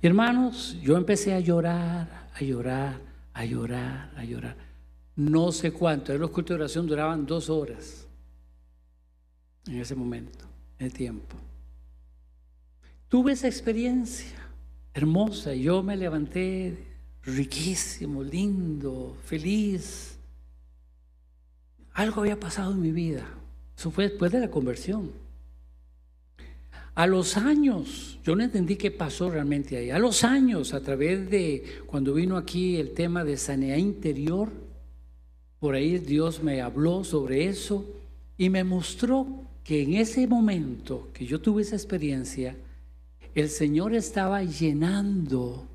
hermanos, 0.00 0.78
yo 0.80 0.96
empecé 0.96 1.34
a 1.34 1.40
llorar, 1.40 2.30
a 2.32 2.44
llorar, 2.44 3.00
a 3.32 3.44
llorar, 3.44 4.12
a 4.16 4.24
llorar. 4.24 4.56
No 5.16 5.50
sé 5.50 5.72
cuánto. 5.72 6.16
Los 6.16 6.30
cultos 6.30 6.56
de 6.56 6.62
oración 6.62 6.86
duraban 6.86 7.26
dos 7.26 7.50
horas 7.50 8.06
en 9.66 9.80
ese 9.80 9.96
momento, 9.96 10.44
en 10.78 10.86
el 10.86 10.92
tiempo. 10.92 11.36
Tuve 13.08 13.32
esa 13.32 13.48
experiencia 13.48 14.45
hermosa. 14.96 15.54
Yo 15.54 15.82
me 15.82 15.96
levanté 15.96 16.76
riquísimo, 17.22 18.24
lindo, 18.24 19.16
feliz 19.24 20.16
algo 21.96 22.20
había 22.20 22.38
pasado 22.38 22.72
en 22.72 22.82
mi 22.82 22.92
vida. 22.92 23.26
Eso 23.76 23.90
fue 23.90 24.04
después 24.04 24.30
de 24.30 24.40
la 24.40 24.50
conversión. 24.50 25.12
A 26.94 27.06
los 27.06 27.38
años, 27.38 28.18
yo 28.22 28.36
no 28.36 28.44
entendí 28.44 28.76
qué 28.76 28.90
pasó 28.90 29.30
realmente 29.30 29.76
ahí. 29.76 29.90
A 29.90 29.98
los 29.98 30.22
años, 30.22 30.74
a 30.74 30.80
través 30.80 31.30
de 31.30 31.64
cuando 31.86 32.12
vino 32.12 32.36
aquí 32.36 32.76
el 32.76 32.92
tema 32.92 33.24
de 33.24 33.38
sanidad 33.38 33.78
interior, 33.78 34.50
por 35.58 35.74
ahí 35.74 35.98
Dios 35.98 36.42
me 36.42 36.60
habló 36.60 37.02
sobre 37.02 37.46
eso 37.46 37.86
y 38.36 38.50
me 38.50 38.62
mostró 38.62 39.26
que 39.64 39.82
en 39.82 39.94
ese 39.94 40.26
momento 40.26 41.08
que 41.14 41.24
yo 41.24 41.40
tuve 41.40 41.62
esa 41.62 41.76
experiencia, 41.76 42.56
el 43.36 43.50
Señor 43.50 43.94
estaba 43.94 44.42
llenando 44.42 45.68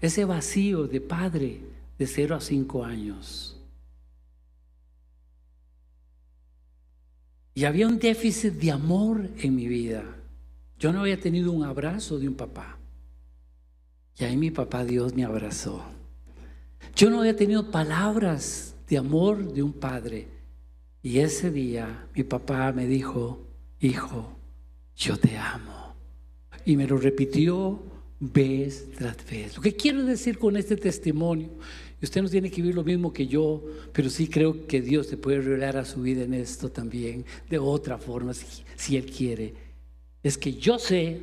ese 0.00 0.24
vacío 0.24 0.88
de 0.88 1.00
padre 1.00 1.60
de 1.96 2.06
0 2.06 2.36
a 2.36 2.40
5 2.40 2.84
años. 2.84 3.56
Y 7.54 7.64
había 7.64 7.86
un 7.86 7.98
déficit 7.98 8.54
de 8.54 8.72
amor 8.72 9.30
en 9.38 9.54
mi 9.54 9.66
vida. 9.66 10.04
Yo 10.78 10.92
no 10.92 11.00
había 11.00 11.20
tenido 11.20 11.52
un 11.52 11.64
abrazo 11.64 12.18
de 12.18 12.28
un 12.28 12.34
papá. 12.34 12.78
Y 14.16 14.24
ahí 14.24 14.36
mi 14.36 14.50
papá 14.50 14.84
Dios 14.84 15.14
me 15.14 15.24
abrazó. 15.24 15.84
Yo 16.96 17.10
no 17.10 17.20
había 17.20 17.36
tenido 17.36 17.70
palabras 17.70 18.74
de 18.88 18.98
amor 18.98 19.52
de 19.52 19.62
un 19.62 19.72
padre. 19.72 20.26
Y 21.02 21.20
ese 21.20 21.50
día 21.52 22.08
mi 22.14 22.24
papá 22.24 22.72
me 22.72 22.86
dijo, 22.86 23.46
hijo, 23.78 24.36
yo 24.96 25.16
te 25.16 25.36
amo. 25.36 25.87
Y 26.64 26.76
me 26.76 26.86
lo 26.86 26.96
repitió 26.96 27.82
vez 28.20 28.90
tras 28.96 29.16
vez. 29.30 29.56
Lo 29.56 29.62
que 29.62 29.74
quiero 29.74 30.04
decir 30.04 30.38
con 30.38 30.56
este 30.56 30.76
testimonio, 30.76 31.48
y 32.00 32.04
usted 32.04 32.22
no 32.22 32.28
tiene 32.28 32.50
que 32.50 32.62
vivir 32.62 32.74
lo 32.74 32.84
mismo 32.84 33.12
que 33.12 33.26
yo, 33.26 33.62
pero 33.92 34.08
sí 34.10 34.28
creo 34.28 34.66
que 34.66 34.80
Dios 34.80 35.08
te 35.08 35.16
puede 35.16 35.40
revelar 35.40 35.76
a 35.76 35.84
su 35.84 36.02
vida 36.02 36.24
en 36.24 36.34
esto 36.34 36.70
también, 36.70 37.24
de 37.48 37.58
otra 37.58 37.98
forma, 37.98 38.34
si, 38.34 38.46
si 38.76 38.96
Él 38.96 39.06
quiere. 39.06 39.54
Es 40.22 40.38
que 40.38 40.54
yo 40.54 40.78
sé, 40.78 41.20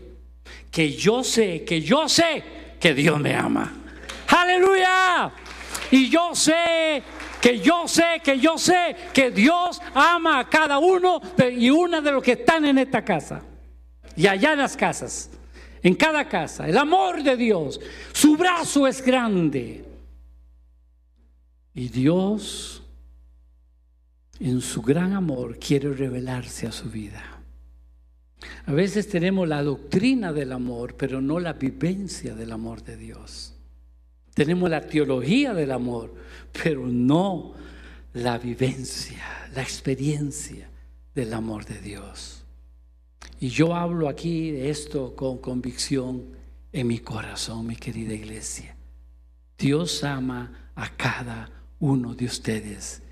que 0.71 0.91
yo 0.91 1.23
sé, 1.23 1.63
que 1.63 1.81
yo 1.81 2.09
sé 2.09 2.43
que 2.79 2.93
Dios 2.93 3.19
me 3.19 3.33
ama. 3.33 3.73
Aleluya. 4.27 5.31
Y 5.91 6.09
yo 6.09 6.33
sé 6.33 7.03
que 7.41 7.59
yo 7.59 7.87
sé, 7.87 8.21
que 8.23 8.39
yo 8.39 8.57
sé 8.57 8.95
que 9.13 9.29
Dios 9.29 9.79
ama 9.93 10.39
a 10.39 10.49
cada 10.49 10.79
uno 10.79 11.21
y 11.55 11.69
una 11.69 12.01
de 12.01 12.11
los 12.11 12.23
que 12.23 12.31
están 12.31 12.65
en 12.65 12.79
esta 12.79 13.05
casa 13.05 13.43
y 14.15 14.27
allá 14.27 14.53
en 14.53 14.59
las 14.59 14.75
casas 14.77 15.29
en 15.85 15.93
cada 15.93 16.27
casa. 16.27 16.67
El 16.67 16.77
amor 16.79 17.21
de 17.21 17.37
Dios. 17.37 17.79
Su 18.11 18.35
brazo 18.35 18.87
es 18.87 19.05
grande. 19.05 19.85
Y 21.75 21.89
Dios, 21.89 22.81
en 24.39 24.61
su 24.61 24.81
gran 24.81 25.13
amor, 25.13 25.59
quiere 25.59 25.93
revelarse 25.93 26.65
a 26.65 26.71
su 26.71 26.89
vida. 26.89 27.23
A 28.65 28.71
veces 28.71 29.07
tenemos 29.07 29.47
la 29.47 29.61
doctrina 29.61 30.33
del 30.33 30.53
amor, 30.53 30.95
pero 30.95 31.21
no 31.21 31.39
la 31.39 31.53
vivencia 31.53 32.33
del 32.33 32.51
amor 32.51 32.83
de 32.83 32.97
Dios. 32.97 33.53
Tenemos 34.33 34.67
la 34.71 34.81
teología 34.81 35.53
del 35.53 35.71
amor, 35.71 36.15
pero 36.63 36.87
no 36.87 37.53
la 38.13 38.39
vivencia, 38.39 39.23
la 39.53 39.61
experiencia 39.61 40.67
del 41.13 41.31
amor 41.31 41.65
de 41.65 41.79
Dios. 41.79 42.44
Y 43.45 43.49
yo 43.49 43.75
hablo 43.75 44.09
aquí 44.09 44.49
de 44.49 44.71
esto 44.71 45.15
con 45.15 45.37
convicción 45.37 46.23
en 46.73 46.87
mi 46.87 46.97
corazón, 46.97 47.67
mi 47.67 47.75
querida 47.75 48.11
iglesia. 48.11 48.75
Dios 49.55 50.03
ama 50.03 50.71
a 50.73 50.89
cada 50.89 51.51
uno 51.79 52.15
de 52.15 52.25
ustedes. 52.25 53.03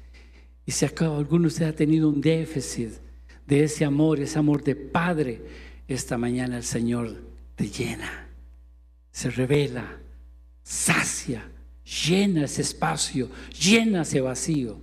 Y 0.66 0.72
si 0.72 0.86
alguno 0.86 1.44
de 1.44 1.48
ustedes 1.50 1.72
ha 1.72 1.76
tenido 1.76 2.10
un 2.10 2.20
déficit 2.20 2.94
de 3.46 3.66
ese 3.66 3.86
amor, 3.86 4.20
ese 4.20 4.40
amor 4.40 4.64
de 4.64 4.76
Padre, 4.76 5.40
esta 5.88 6.18
mañana 6.18 6.58
el 6.58 6.64
Señor 6.64 7.16
te 7.56 7.70
llena, 7.70 8.28
se 9.12 9.30
revela, 9.30 10.00
sacia, 10.64 11.48
llena 12.08 12.46
ese 12.46 12.64
espacio, 12.64 13.30
llena 13.52 14.02
ese 14.02 14.20
vacío 14.20 14.80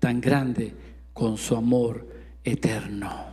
tan 0.00 0.20
grande 0.20 0.74
con 1.12 1.36
su 1.36 1.54
amor 1.54 2.08
eterno. 2.42 3.29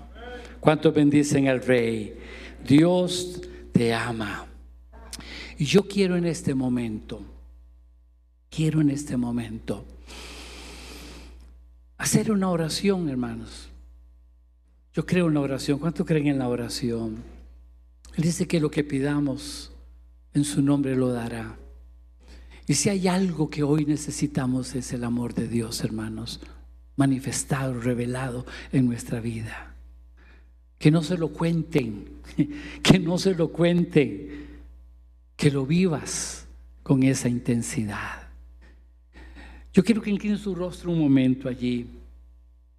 ¿Cuántos 0.60 0.94
bendicen 0.94 1.48
al 1.48 1.62
Rey? 1.62 2.18
Dios 2.66 3.42
te 3.72 3.94
ama. 3.94 4.48
Y 5.58 5.66
yo 5.66 5.88
quiero 5.88 6.16
en 6.16 6.26
este 6.26 6.54
momento, 6.54 7.22
quiero 8.50 8.82
en 8.82 8.90
este 8.90 9.18
momento 9.18 9.86
hacer 11.98 12.32
una 12.32 12.50
oración, 12.50 13.10
hermanos. 13.10 13.70
Yo 14.94 15.06
creo 15.06 15.28
en 15.28 15.34
la 15.36 15.42
oración. 15.42 15.80
¿Cuántos 15.80 16.06
creen 16.06 16.28
en 16.28 16.40
la 16.40 16.48
oración? 16.48 17.24
Él 18.16 18.24
dice 18.24 18.48
que 18.48 18.60
lo 18.60 18.72
que 18.72 18.84
pidamos 18.84 19.72
en 20.34 20.44
su 20.44 20.62
nombre 20.62 20.96
lo 20.96 21.12
dará. 21.12 21.58
Y 22.68 22.74
si 22.74 22.90
hay 22.90 23.08
algo 23.08 23.50
que 23.50 23.64
hoy 23.64 23.86
necesitamos 23.86 24.76
es 24.76 24.92
el 24.94 25.04
amor 25.04 25.34
de 25.34 25.48
Dios, 25.48 25.84
hermanos, 25.84 26.42
manifestado, 26.96 27.80
revelado 27.80 28.46
en 28.72 28.86
nuestra 28.88 29.20
vida. 29.20 29.77
Que 30.78 30.92
no 30.92 31.02
se 31.02 31.18
lo 31.18 31.30
cuenten, 31.30 32.06
que 32.84 33.00
no 33.00 33.18
se 33.18 33.34
lo 33.34 33.52
cuenten, 33.52 34.48
que 35.36 35.52
lo 35.52 35.66
vivas 35.66 36.48
con 36.84 37.04
esa 37.04 37.28
intensidad. 37.30 38.28
Yo 39.74 39.84
quiero 39.84 40.02
que 40.02 40.10
inclinen 40.10 40.38
su 40.38 40.56
rostro 40.56 40.92
un 40.92 41.00
momento 41.00 41.48
allí 41.48 41.86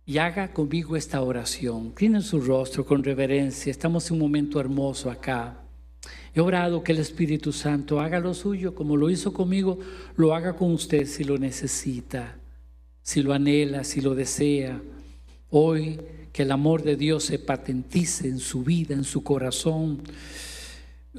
y 0.04 0.18
haga 0.18 0.52
conmigo 0.52 0.96
esta 0.96 1.20
oración. 1.20 1.86
Inclinen 1.86 2.22
su 2.22 2.40
rostro 2.40 2.84
con 2.84 3.04
reverencia. 3.04 3.70
Estamos 3.70 4.10
en 4.10 4.14
un 4.14 4.20
momento 4.20 4.58
hermoso 4.58 5.10
acá. 5.10 5.60
He 6.34 6.40
orado 6.40 6.82
que 6.82 6.92
el 6.92 6.98
Espíritu 6.98 7.52
Santo 7.52 8.00
haga 8.00 8.18
lo 8.18 8.32
suyo 8.32 8.74
como 8.74 8.96
lo 8.96 9.10
hizo 9.10 9.32
conmigo, 9.32 9.78
lo 10.16 10.34
haga 10.34 10.54
con 10.54 10.72
usted 10.72 11.06
si 11.06 11.24
lo 11.24 11.36
necesita, 11.36 12.36
si 13.02 13.22
lo 13.22 13.32
anhela, 13.32 13.84
si 13.84 14.00
lo 14.00 14.14
desea. 14.14 14.80
Hoy 15.50 16.00
que 16.32 16.42
el 16.42 16.52
amor 16.52 16.82
de 16.82 16.96
Dios 16.96 17.24
se 17.24 17.38
patentice 17.38 18.28
en 18.28 18.38
su 18.38 18.62
vida, 18.62 18.94
en 18.94 19.04
su 19.04 19.22
corazón, 19.22 20.02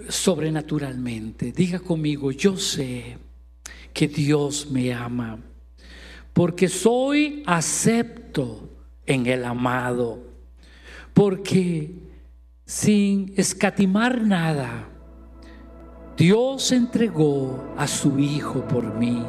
sobrenaturalmente. 0.08 1.52
Diga 1.52 1.80
conmigo, 1.80 2.32
yo 2.32 2.58
sé 2.58 3.18
que 3.94 4.08
Dios 4.08 4.70
me 4.72 4.94
ama, 4.94 5.40
porque 6.34 6.68
soy 6.68 7.44
acepto 7.46 8.70
en 9.06 9.26
el 9.26 9.44
amado, 9.44 10.20
porque 11.14 11.92
sin 12.66 13.34
escatimar 13.36 14.22
nada, 14.22 14.88
Dios 16.16 16.72
entregó 16.72 17.74
a 17.78 17.88
su 17.88 18.20
Hijo 18.20 18.68
por 18.68 18.94
mí. 18.94 19.26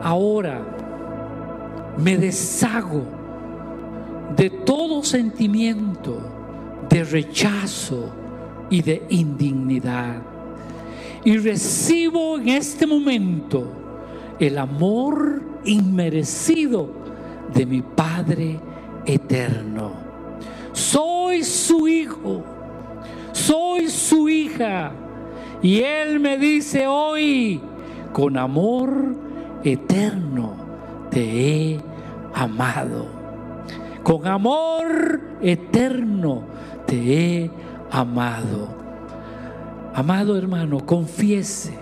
Ahora, 0.00 0.77
me 1.98 2.16
deshago 2.16 3.04
de 4.36 4.50
todo 4.50 5.02
sentimiento 5.02 6.38
de 6.88 7.04
rechazo 7.04 8.10
y 8.70 8.82
de 8.82 9.02
indignidad. 9.08 10.22
Y 11.24 11.36
recibo 11.38 12.38
en 12.38 12.48
este 12.50 12.86
momento 12.86 13.66
el 14.38 14.58
amor 14.58 15.42
inmerecido 15.64 16.88
de 17.52 17.66
mi 17.66 17.82
Padre 17.82 18.60
eterno. 19.04 19.92
Soy 20.72 21.42
su 21.42 21.88
hijo, 21.88 22.44
soy 23.32 23.88
su 23.88 24.28
hija. 24.28 24.92
Y 25.60 25.80
Él 25.80 26.20
me 26.20 26.38
dice 26.38 26.86
hoy, 26.86 27.60
con 28.12 28.38
amor 28.38 29.16
eterno, 29.64 30.54
te 31.10 31.22
he 31.22 31.80
amado. 32.34 33.06
Con 34.02 34.26
amor 34.26 35.20
eterno 35.40 36.44
te 36.86 36.96
he 36.96 37.50
amado. 37.90 38.68
Amado 39.94 40.36
hermano, 40.36 40.84
confiese, 40.86 41.76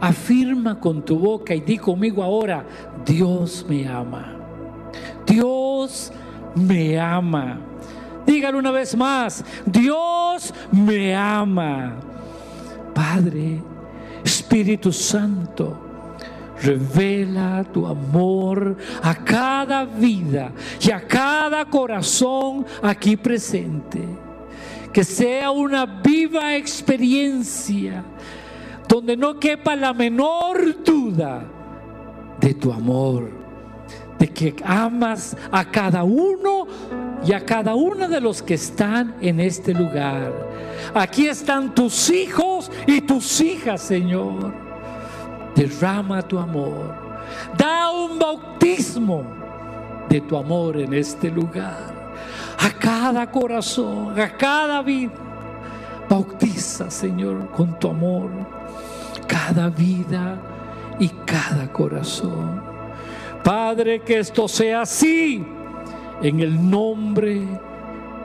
afirma 0.00 0.80
con 0.80 1.04
tu 1.04 1.18
boca 1.18 1.54
y 1.54 1.60
di 1.60 1.78
conmigo 1.78 2.22
ahora, 2.22 2.64
Dios 3.04 3.66
me 3.68 3.86
ama. 3.86 4.36
Dios 5.26 6.12
me 6.54 6.98
ama. 6.98 7.58
Dígalo 8.26 8.58
una 8.58 8.70
vez 8.70 8.96
más, 8.96 9.44
Dios 9.66 10.54
me 10.72 11.14
ama. 11.14 11.96
Padre, 12.94 13.62
Espíritu 14.24 14.92
Santo, 14.92 15.89
Revela 16.62 17.64
tu 17.72 17.86
amor 17.86 18.76
a 19.02 19.14
cada 19.14 19.84
vida 19.84 20.52
y 20.80 20.90
a 20.90 21.00
cada 21.06 21.64
corazón 21.64 22.66
aquí 22.82 23.16
presente. 23.16 24.00
Que 24.92 25.04
sea 25.04 25.50
una 25.50 25.86
viva 25.86 26.56
experiencia 26.56 28.04
donde 28.88 29.16
no 29.16 29.38
quepa 29.38 29.76
la 29.76 29.94
menor 29.94 30.82
duda 30.84 31.44
de 32.40 32.54
tu 32.54 32.72
amor, 32.72 33.30
de 34.18 34.28
que 34.28 34.56
amas 34.64 35.36
a 35.52 35.64
cada 35.70 36.02
uno 36.02 36.66
y 37.24 37.32
a 37.32 37.44
cada 37.44 37.74
uno 37.74 38.08
de 38.08 38.20
los 38.20 38.42
que 38.42 38.54
están 38.54 39.14
en 39.20 39.40
este 39.40 39.72
lugar. 39.72 40.32
Aquí 40.92 41.28
están 41.28 41.74
tus 41.74 42.10
hijos 42.10 42.70
y 42.86 43.00
tus 43.00 43.40
hijas, 43.40 43.80
Señor. 43.80 44.69
Derrama 45.60 46.22
tu 46.22 46.38
amor. 46.38 46.94
Da 47.54 47.90
un 47.90 48.18
bautismo 48.18 49.26
de 50.08 50.18
tu 50.22 50.34
amor 50.34 50.78
en 50.78 50.94
este 50.94 51.30
lugar. 51.30 52.16
A 52.58 52.70
cada 52.78 53.30
corazón, 53.30 54.18
a 54.18 54.34
cada 54.38 54.80
vida. 54.80 55.12
Bautiza, 56.08 56.90
Señor, 56.90 57.50
con 57.50 57.78
tu 57.78 57.90
amor. 57.90 58.30
Cada 59.26 59.68
vida 59.68 60.38
y 60.98 61.08
cada 61.26 61.70
corazón. 61.70 62.62
Padre, 63.44 64.00
que 64.00 64.20
esto 64.20 64.48
sea 64.48 64.80
así 64.80 65.44
en 66.22 66.40
el 66.40 66.70
nombre 66.70 67.42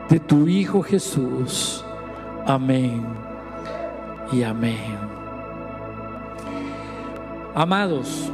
de 0.08 0.22
tu 0.22 0.48
Hijo 0.48 0.82
Jesús. 0.82 1.84
Amén 2.46 3.06
y 4.32 4.42
amén. 4.42 5.25
Amados, 7.58 8.30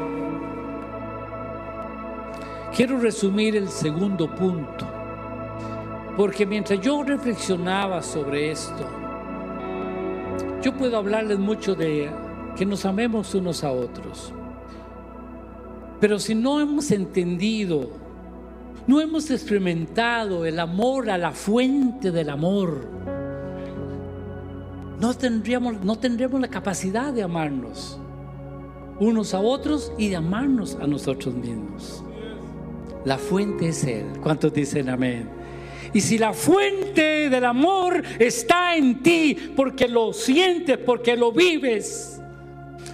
quiero 2.76 2.99
resumir 2.99 3.55
el 3.55 3.69
segundo 3.69 4.34
punto, 4.34 4.88
porque 6.17 6.43
mientras 6.43 6.82
yo 6.82 7.03
reflexionaba 7.03 8.01
sobre 8.01 8.49
esto, 8.49 8.84
yo 10.63 10.76
puedo 10.76 10.97
hablarles 10.97 11.38
mucho 11.38 11.76
de 11.76 12.09
que 12.55 12.65
nos 12.65 12.84
amemos 12.84 13.36
unos 13.36 13.63
a 13.63 13.72
otros. 13.72 14.34
Pero 15.99 16.17
si 16.17 16.34
no 16.34 16.59
hemos 16.59 16.89
entendido 16.89 17.91
no 18.88 18.99
hemos 18.99 19.30
experimentado 19.30 20.45
el 20.45 20.59
amor 20.59 21.11
a 21.11 21.19
la 21.19 21.32
fuente 21.32 22.09
del 22.09 22.32
amor. 22.32 22.88
No 24.99 25.13
tendríamos, 25.13 25.84
no 25.84 25.95
tendríamos 25.99 26.41
la 26.41 26.47
capacidad 26.47 27.13
de 27.13 27.22
amarnos 27.22 27.99
unos 29.01 29.33
a 29.33 29.39
otros 29.39 29.91
y 29.97 30.09
de 30.09 30.15
amarnos 30.15 30.77
a 30.79 30.85
nosotros 30.85 31.33
mismos. 31.33 32.03
La 33.03 33.17
fuente 33.17 33.69
es 33.69 33.83
Él. 33.83 34.05
¿Cuántos 34.21 34.53
dicen 34.53 34.89
amén? 34.89 35.27
Y 35.91 36.01
si 36.01 36.19
la 36.19 36.33
fuente 36.33 37.27
del 37.27 37.43
amor 37.43 38.03
está 38.19 38.75
en 38.77 39.01
ti, 39.01 39.35
porque 39.55 39.87
lo 39.87 40.13
sientes, 40.13 40.77
porque 40.77 41.17
lo 41.17 41.31
vives, 41.31 42.21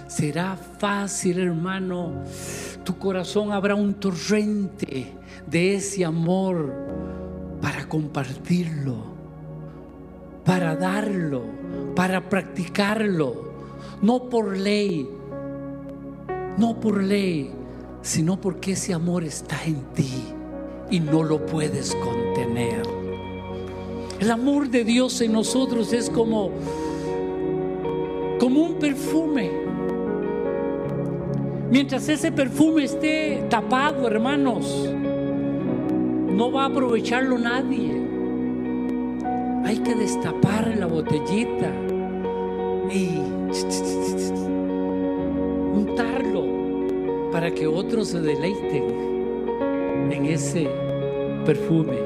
será 0.06 0.56
fácil, 0.56 1.40
hermano. 1.40 2.24
Tu 2.84 2.96
corazón 2.96 3.52
habrá 3.52 3.74
un 3.74 3.92
torrente 3.92 5.12
de 5.46 5.74
ese 5.74 6.06
amor 6.06 6.74
para 7.60 7.86
compartirlo, 7.86 8.96
para 10.42 10.74
darlo, 10.74 11.42
para 11.94 12.30
practicarlo, 12.30 13.52
no 14.00 14.30
por 14.30 14.56
ley, 14.56 15.17
no 16.58 16.80
por 16.80 17.02
ley, 17.02 17.50
sino 18.02 18.40
porque 18.40 18.72
ese 18.72 18.92
amor 18.92 19.22
está 19.22 19.64
en 19.64 19.80
ti 19.94 20.24
y 20.90 20.98
no 20.98 21.22
lo 21.22 21.46
puedes 21.46 21.94
contener. 21.94 22.82
El 24.18 24.30
amor 24.30 24.68
de 24.68 24.82
Dios 24.84 25.20
en 25.20 25.32
nosotros 25.32 25.92
es 25.92 26.10
como 26.10 26.50
como 28.40 28.62
un 28.62 28.74
perfume. 28.78 29.50
Mientras 31.70 32.08
ese 32.08 32.32
perfume 32.32 32.84
esté 32.84 33.44
tapado, 33.50 34.06
hermanos, 34.06 34.88
no 36.28 36.50
va 36.50 36.64
a 36.64 36.66
aprovecharlo 36.66 37.38
nadie. 37.38 38.00
Hay 39.64 39.78
que 39.78 39.94
destapar 39.94 40.76
la 40.76 40.86
botellita 40.86 41.72
que 47.58 47.66
otros 47.66 48.08
se 48.08 48.20
deleiten 48.20 48.84
en 50.10 50.26
ese 50.26 50.68
perfume. 51.44 51.98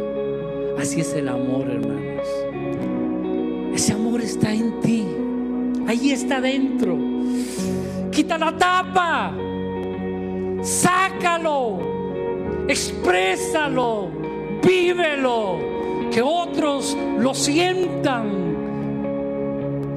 Así 0.79 1.01
es 1.01 1.13
el 1.15 1.29
amor, 1.29 1.71
hermanos. 1.71 2.29
Ese 3.75 3.93
amor 3.93 4.21
está 4.21 4.53
en 4.53 4.81
ti. 4.81 5.07
Ahí 5.87 6.13
está 6.13 6.41
dentro. 6.41 6.97
Quita 8.11 8.39
la 8.39 8.57
tapa. 8.57 9.37
Sácalo. 10.63 11.81
Exprésalo 12.69 14.23
vívelo, 14.63 15.59
que 16.13 16.23
otros 16.23 16.97
lo 17.19 17.35
sientan, 17.35 18.31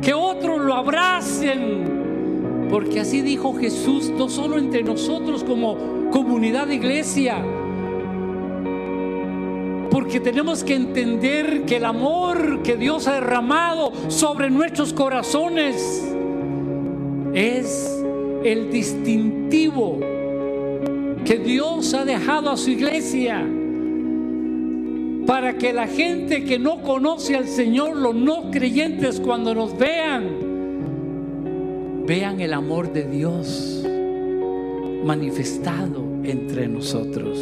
que 0.02 0.14
otros 0.14 0.60
lo 0.60 0.74
abracen, 0.74 1.95
porque 2.76 3.00
así 3.00 3.22
dijo 3.22 3.54
Jesús, 3.54 4.10
no 4.10 4.28
solo 4.28 4.58
entre 4.58 4.84
nosotros 4.84 5.46
como 5.46 6.10
comunidad 6.12 6.68
de 6.68 6.76
iglesia, 6.76 7.42
porque 9.90 10.20
tenemos 10.20 10.62
que 10.62 10.76
entender 10.76 11.64
que 11.64 11.78
el 11.78 11.86
amor 11.86 12.64
que 12.64 12.76
Dios 12.76 13.08
ha 13.08 13.14
derramado 13.14 13.94
sobre 14.10 14.50
nuestros 14.50 14.92
corazones 14.92 16.06
es 17.34 17.98
el 18.44 18.70
distintivo 18.70 20.02
que 21.24 21.38
Dios 21.38 21.94
ha 21.94 22.04
dejado 22.04 22.50
a 22.50 22.58
su 22.58 22.72
iglesia 22.72 23.42
para 25.26 25.58
que 25.58 25.72
la 25.72 25.88
gente 25.88 26.44
que 26.44 26.60
no 26.60 26.82
conoce 26.82 27.38
al 27.38 27.48
Señor, 27.48 27.96
los 27.96 28.16
no 28.16 28.52
creyentes, 28.52 29.22
cuando 29.22 29.56
nos 29.56 29.78
vean, 29.78 30.45
vean 32.06 32.40
el 32.40 32.54
amor 32.54 32.94
de 32.94 33.04
Dios 33.04 33.84
manifestado 35.04 36.04
entre 36.24 36.68
nosotros. 36.68 37.40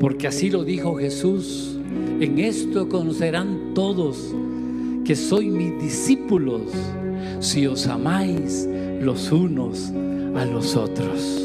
Porque 0.00 0.26
así 0.26 0.50
lo 0.50 0.64
dijo 0.64 0.96
Jesús, 0.96 1.78
en 2.20 2.38
esto 2.38 2.88
conocerán 2.88 3.72
todos 3.74 4.34
que 5.04 5.16
soy 5.16 5.48
mis 5.48 5.80
discípulos 5.80 6.62
si 7.40 7.66
os 7.66 7.86
amáis 7.86 8.68
los 9.00 9.32
unos 9.32 9.90
a 10.36 10.44
los 10.44 10.76
otros. 10.76 11.42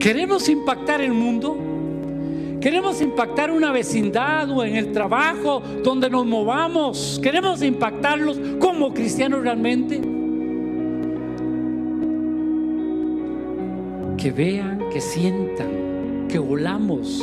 ¿Queremos 0.00 0.48
impactar 0.48 1.00
el 1.00 1.12
mundo? 1.12 1.56
Queremos 2.60 3.00
impactar 3.00 3.50
una 3.50 3.72
vecindad 3.72 4.50
o 4.50 4.64
en 4.64 4.76
el 4.76 4.92
trabajo 4.92 5.62
donde 5.84 6.08
nos 6.08 6.26
movamos. 6.26 7.20
Queremos 7.22 7.62
impactarlos 7.62 8.38
como 8.58 8.94
cristianos 8.94 9.42
realmente. 9.42 10.11
Que 14.22 14.30
vean, 14.30 14.88
que 14.92 15.00
sientan, 15.00 16.28
que 16.28 16.38
volamos 16.38 17.20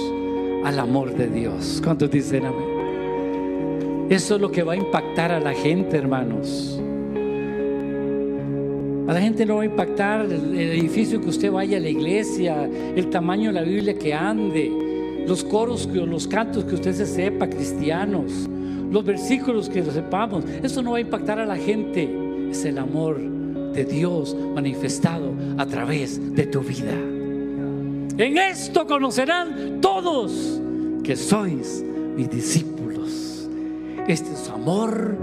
al 0.66 0.78
amor 0.80 1.16
de 1.16 1.28
Dios. 1.30 1.80
¿Cuántos 1.82 2.12
dicen 2.12 2.46
amén? 2.46 4.08
Eso 4.10 4.36
es 4.36 4.42
lo 4.42 4.52
que 4.52 4.64
va 4.64 4.74
a 4.74 4.76
impactar 4.76 5.32
a 5.32 5.40
la 5.40 5.54
gente, 5.54 5.96
hermanos. 5.96 6.78
A 9.08 9.14
la 9.14 9.22
gente 9.22 9.46
no 9.46 9.56
va 9.56 9.62
a 9.62 9.66
impactar 9.66 10.26
el 10.26 10.58
edificio 10.58 11.22
que 11.22 11.30
usted 11.30 11.50
vaya 11.50 11.78
a 11.78 11.80
la 11.80 11.88
iglesia, 11.88 12.66
el 12.66 13.10
tamaño 13.10 13.54
de 13.54 13.54
la 13.54 13.62
Biblia 13.62 13.98
que 13.98 14.14
ande 14.14 15.24
los 15.26 15.46
coros, 15.46 15.88
los 15.88 16.28
cantos 16.28 16.66
que 16.66 16.76
usted 16.76 16.94
se 16.94 17.06
sepa, 17.06 17.48
cristianos, 17.48 18.50
los 18.92 19.06
versículos 19.06 19.70
que 19.70 19.84
sepamos. 19.84 20.44
Eso 20.62 20.82
no 20.82 20.92
va 20.92 20.98
a 20.98 21.02
impactar 21.02 21.40
a 21.40 21.46
la 21.46 21.56
gente. 21.56 22.10
Es 22.52 22.66
el 22.66 22.78
amor 22.78 23.39
de 23.74 23.86
Dios 23.86 24.36
manifestado 24.56 25.34
a 25.58 25.66
través 25.66 26.36
de 26.36 26.46
tu 26.46 26.62
vida. 26.62 26.94
En 28.18 28.38
esto 28.38 28.86
conocerán 28.86 29.80
todos 29.82 30.60
que 31.04 31.16
sois 31.16 31.84
mis 32.16 32.30
discípulos. 32.30 33.50
Este 34.08 34.34
es 34.34 34.50
amor 34.50 35.18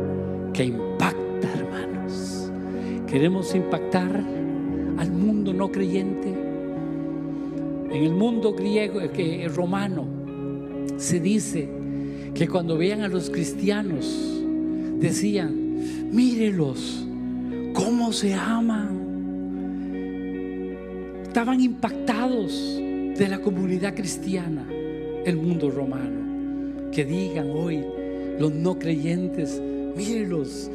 que 0.53 0.64
impacta, 0.64 1.49
hermanos. 1.55 2.51
Queremos 3.07 3.55
impactar 3.55 4.24
al 4.99 5.12
mundo 5.12 5.53
no 5.53 5.70
creyente 5.70 6.47
en 7.90 8.05
el 8.05 8.12
mundo 8.12 8.53
griego, 8.53 9.01
que 9.12 9.49
romano, 9.49 10.05
se 10.97 11.20
dice 11.20 11.68
que 12.34 12.49
cuando 12.49 12.76
veían 12.76 13.03
a 13.03 13.09
los 13.09 13.30
cristianos, 13.30 14.42
decían, 14.99 16.11
mírelos, 16.12 17.05
cómo 17.76 18.12
se 18.12 18.34
aman. 18.34 19.04
Estaban 21.22 21.60
impactados 21.60 22.76
de 22.78 23.28
la 23.28 23.40
comunidad 23.40 23.94
cristiana, 23.94 24.64
el 25.24 25.36
mundo 25.36 25.70
romano. 25.70 26.90
Que 26.90 27.04
digan 27.04 27.50
hoy 27.50 27.84
los 28.40 28.52
no 28.52 28.78
creyentes, 28.78 29.60
mírelos, 29.94 30.70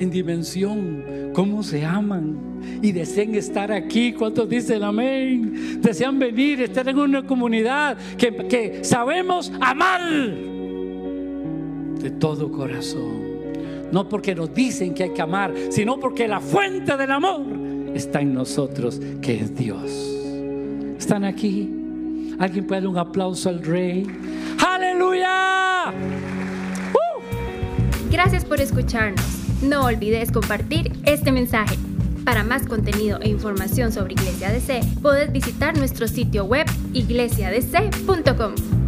en 0.00 0.10
dimensión, 0.10 1.30
cómo 1.32 1.62
se 1.62 1.84
aman 1.84 2.36
y 2.82 2.90
desean 2.90 3.36
estar 3.36 3.70
aquí. 3.70 4.12
¿Cuántos 4.12 4.48
dicen 4.48 4.82
amén? 4.82 5.80
Desean 5.80 6.18
venir, 6.18 6.60
estar 6.62 6.88
en 6.88 6.98
una 6.98 7.24
comunidad 7.24 7.96
que, 8.18 8.34
que 8.48 8.82
sabemos 8.82 9.52
amar. 9.60 10.00
de 12.00 12.10
todo 12.18 12.50
corazón. 12.50 13.29
No 13.92 14.08
porque 14.08 14.34
nos 14.34 14.54
dicen 14.54 14.94
que 14.94 15.04
hay 15.04 15.10
que 15.10 15.22
amar, 15.22 15.52
sino 15.70 15.98
porque 15.98 16.28
la 16.28 16.40
fuente 16.40 16.96
del 16.96 17.10
amor 17.10 17.42
está 17.94 18.20
en 18.20 18.34
nosotros, 18.34 19.00
que 19.20 19.40
es 19.40 19.54
Dios. 19.56 19.90
¿Están 20.98 21.24
aquí? 21.24 21.68
¿Alguien 22.38 22.66
puede 22.66 22.82
dar 22.82 22.88
un 22.88 22.98
aplauso 22.98 23.48
al 23.48 23.62
Rey? 23.62 24.06
¡Aleluya! 24.66 25.92
¡Uh! 26.94 28.10
Gracias 28.10 28.44
por 28.44 28.60
escucharnos. 28.60 29.24
No 29.62 29.84
olvides 29.84 30.30
compartir 30.32 30.92
este 31.04 31.32
mensaje. 31.32 31.76
Para 32.24 32.44
más 32.44 32.66
contenido 32.66 33.18
e 33.20 33.28
información 33.28 33.92
sobre 33.92 34.12
Iglesia 34.12 34.50
DC, 34.50 34.80
puedes 35.02 35.32
visitar 35.32 35.76
nuestro 35.76 36.06
sitio 36.06 36.44
web 36.44 36.66
iglesiadc.com. 36.92 38.79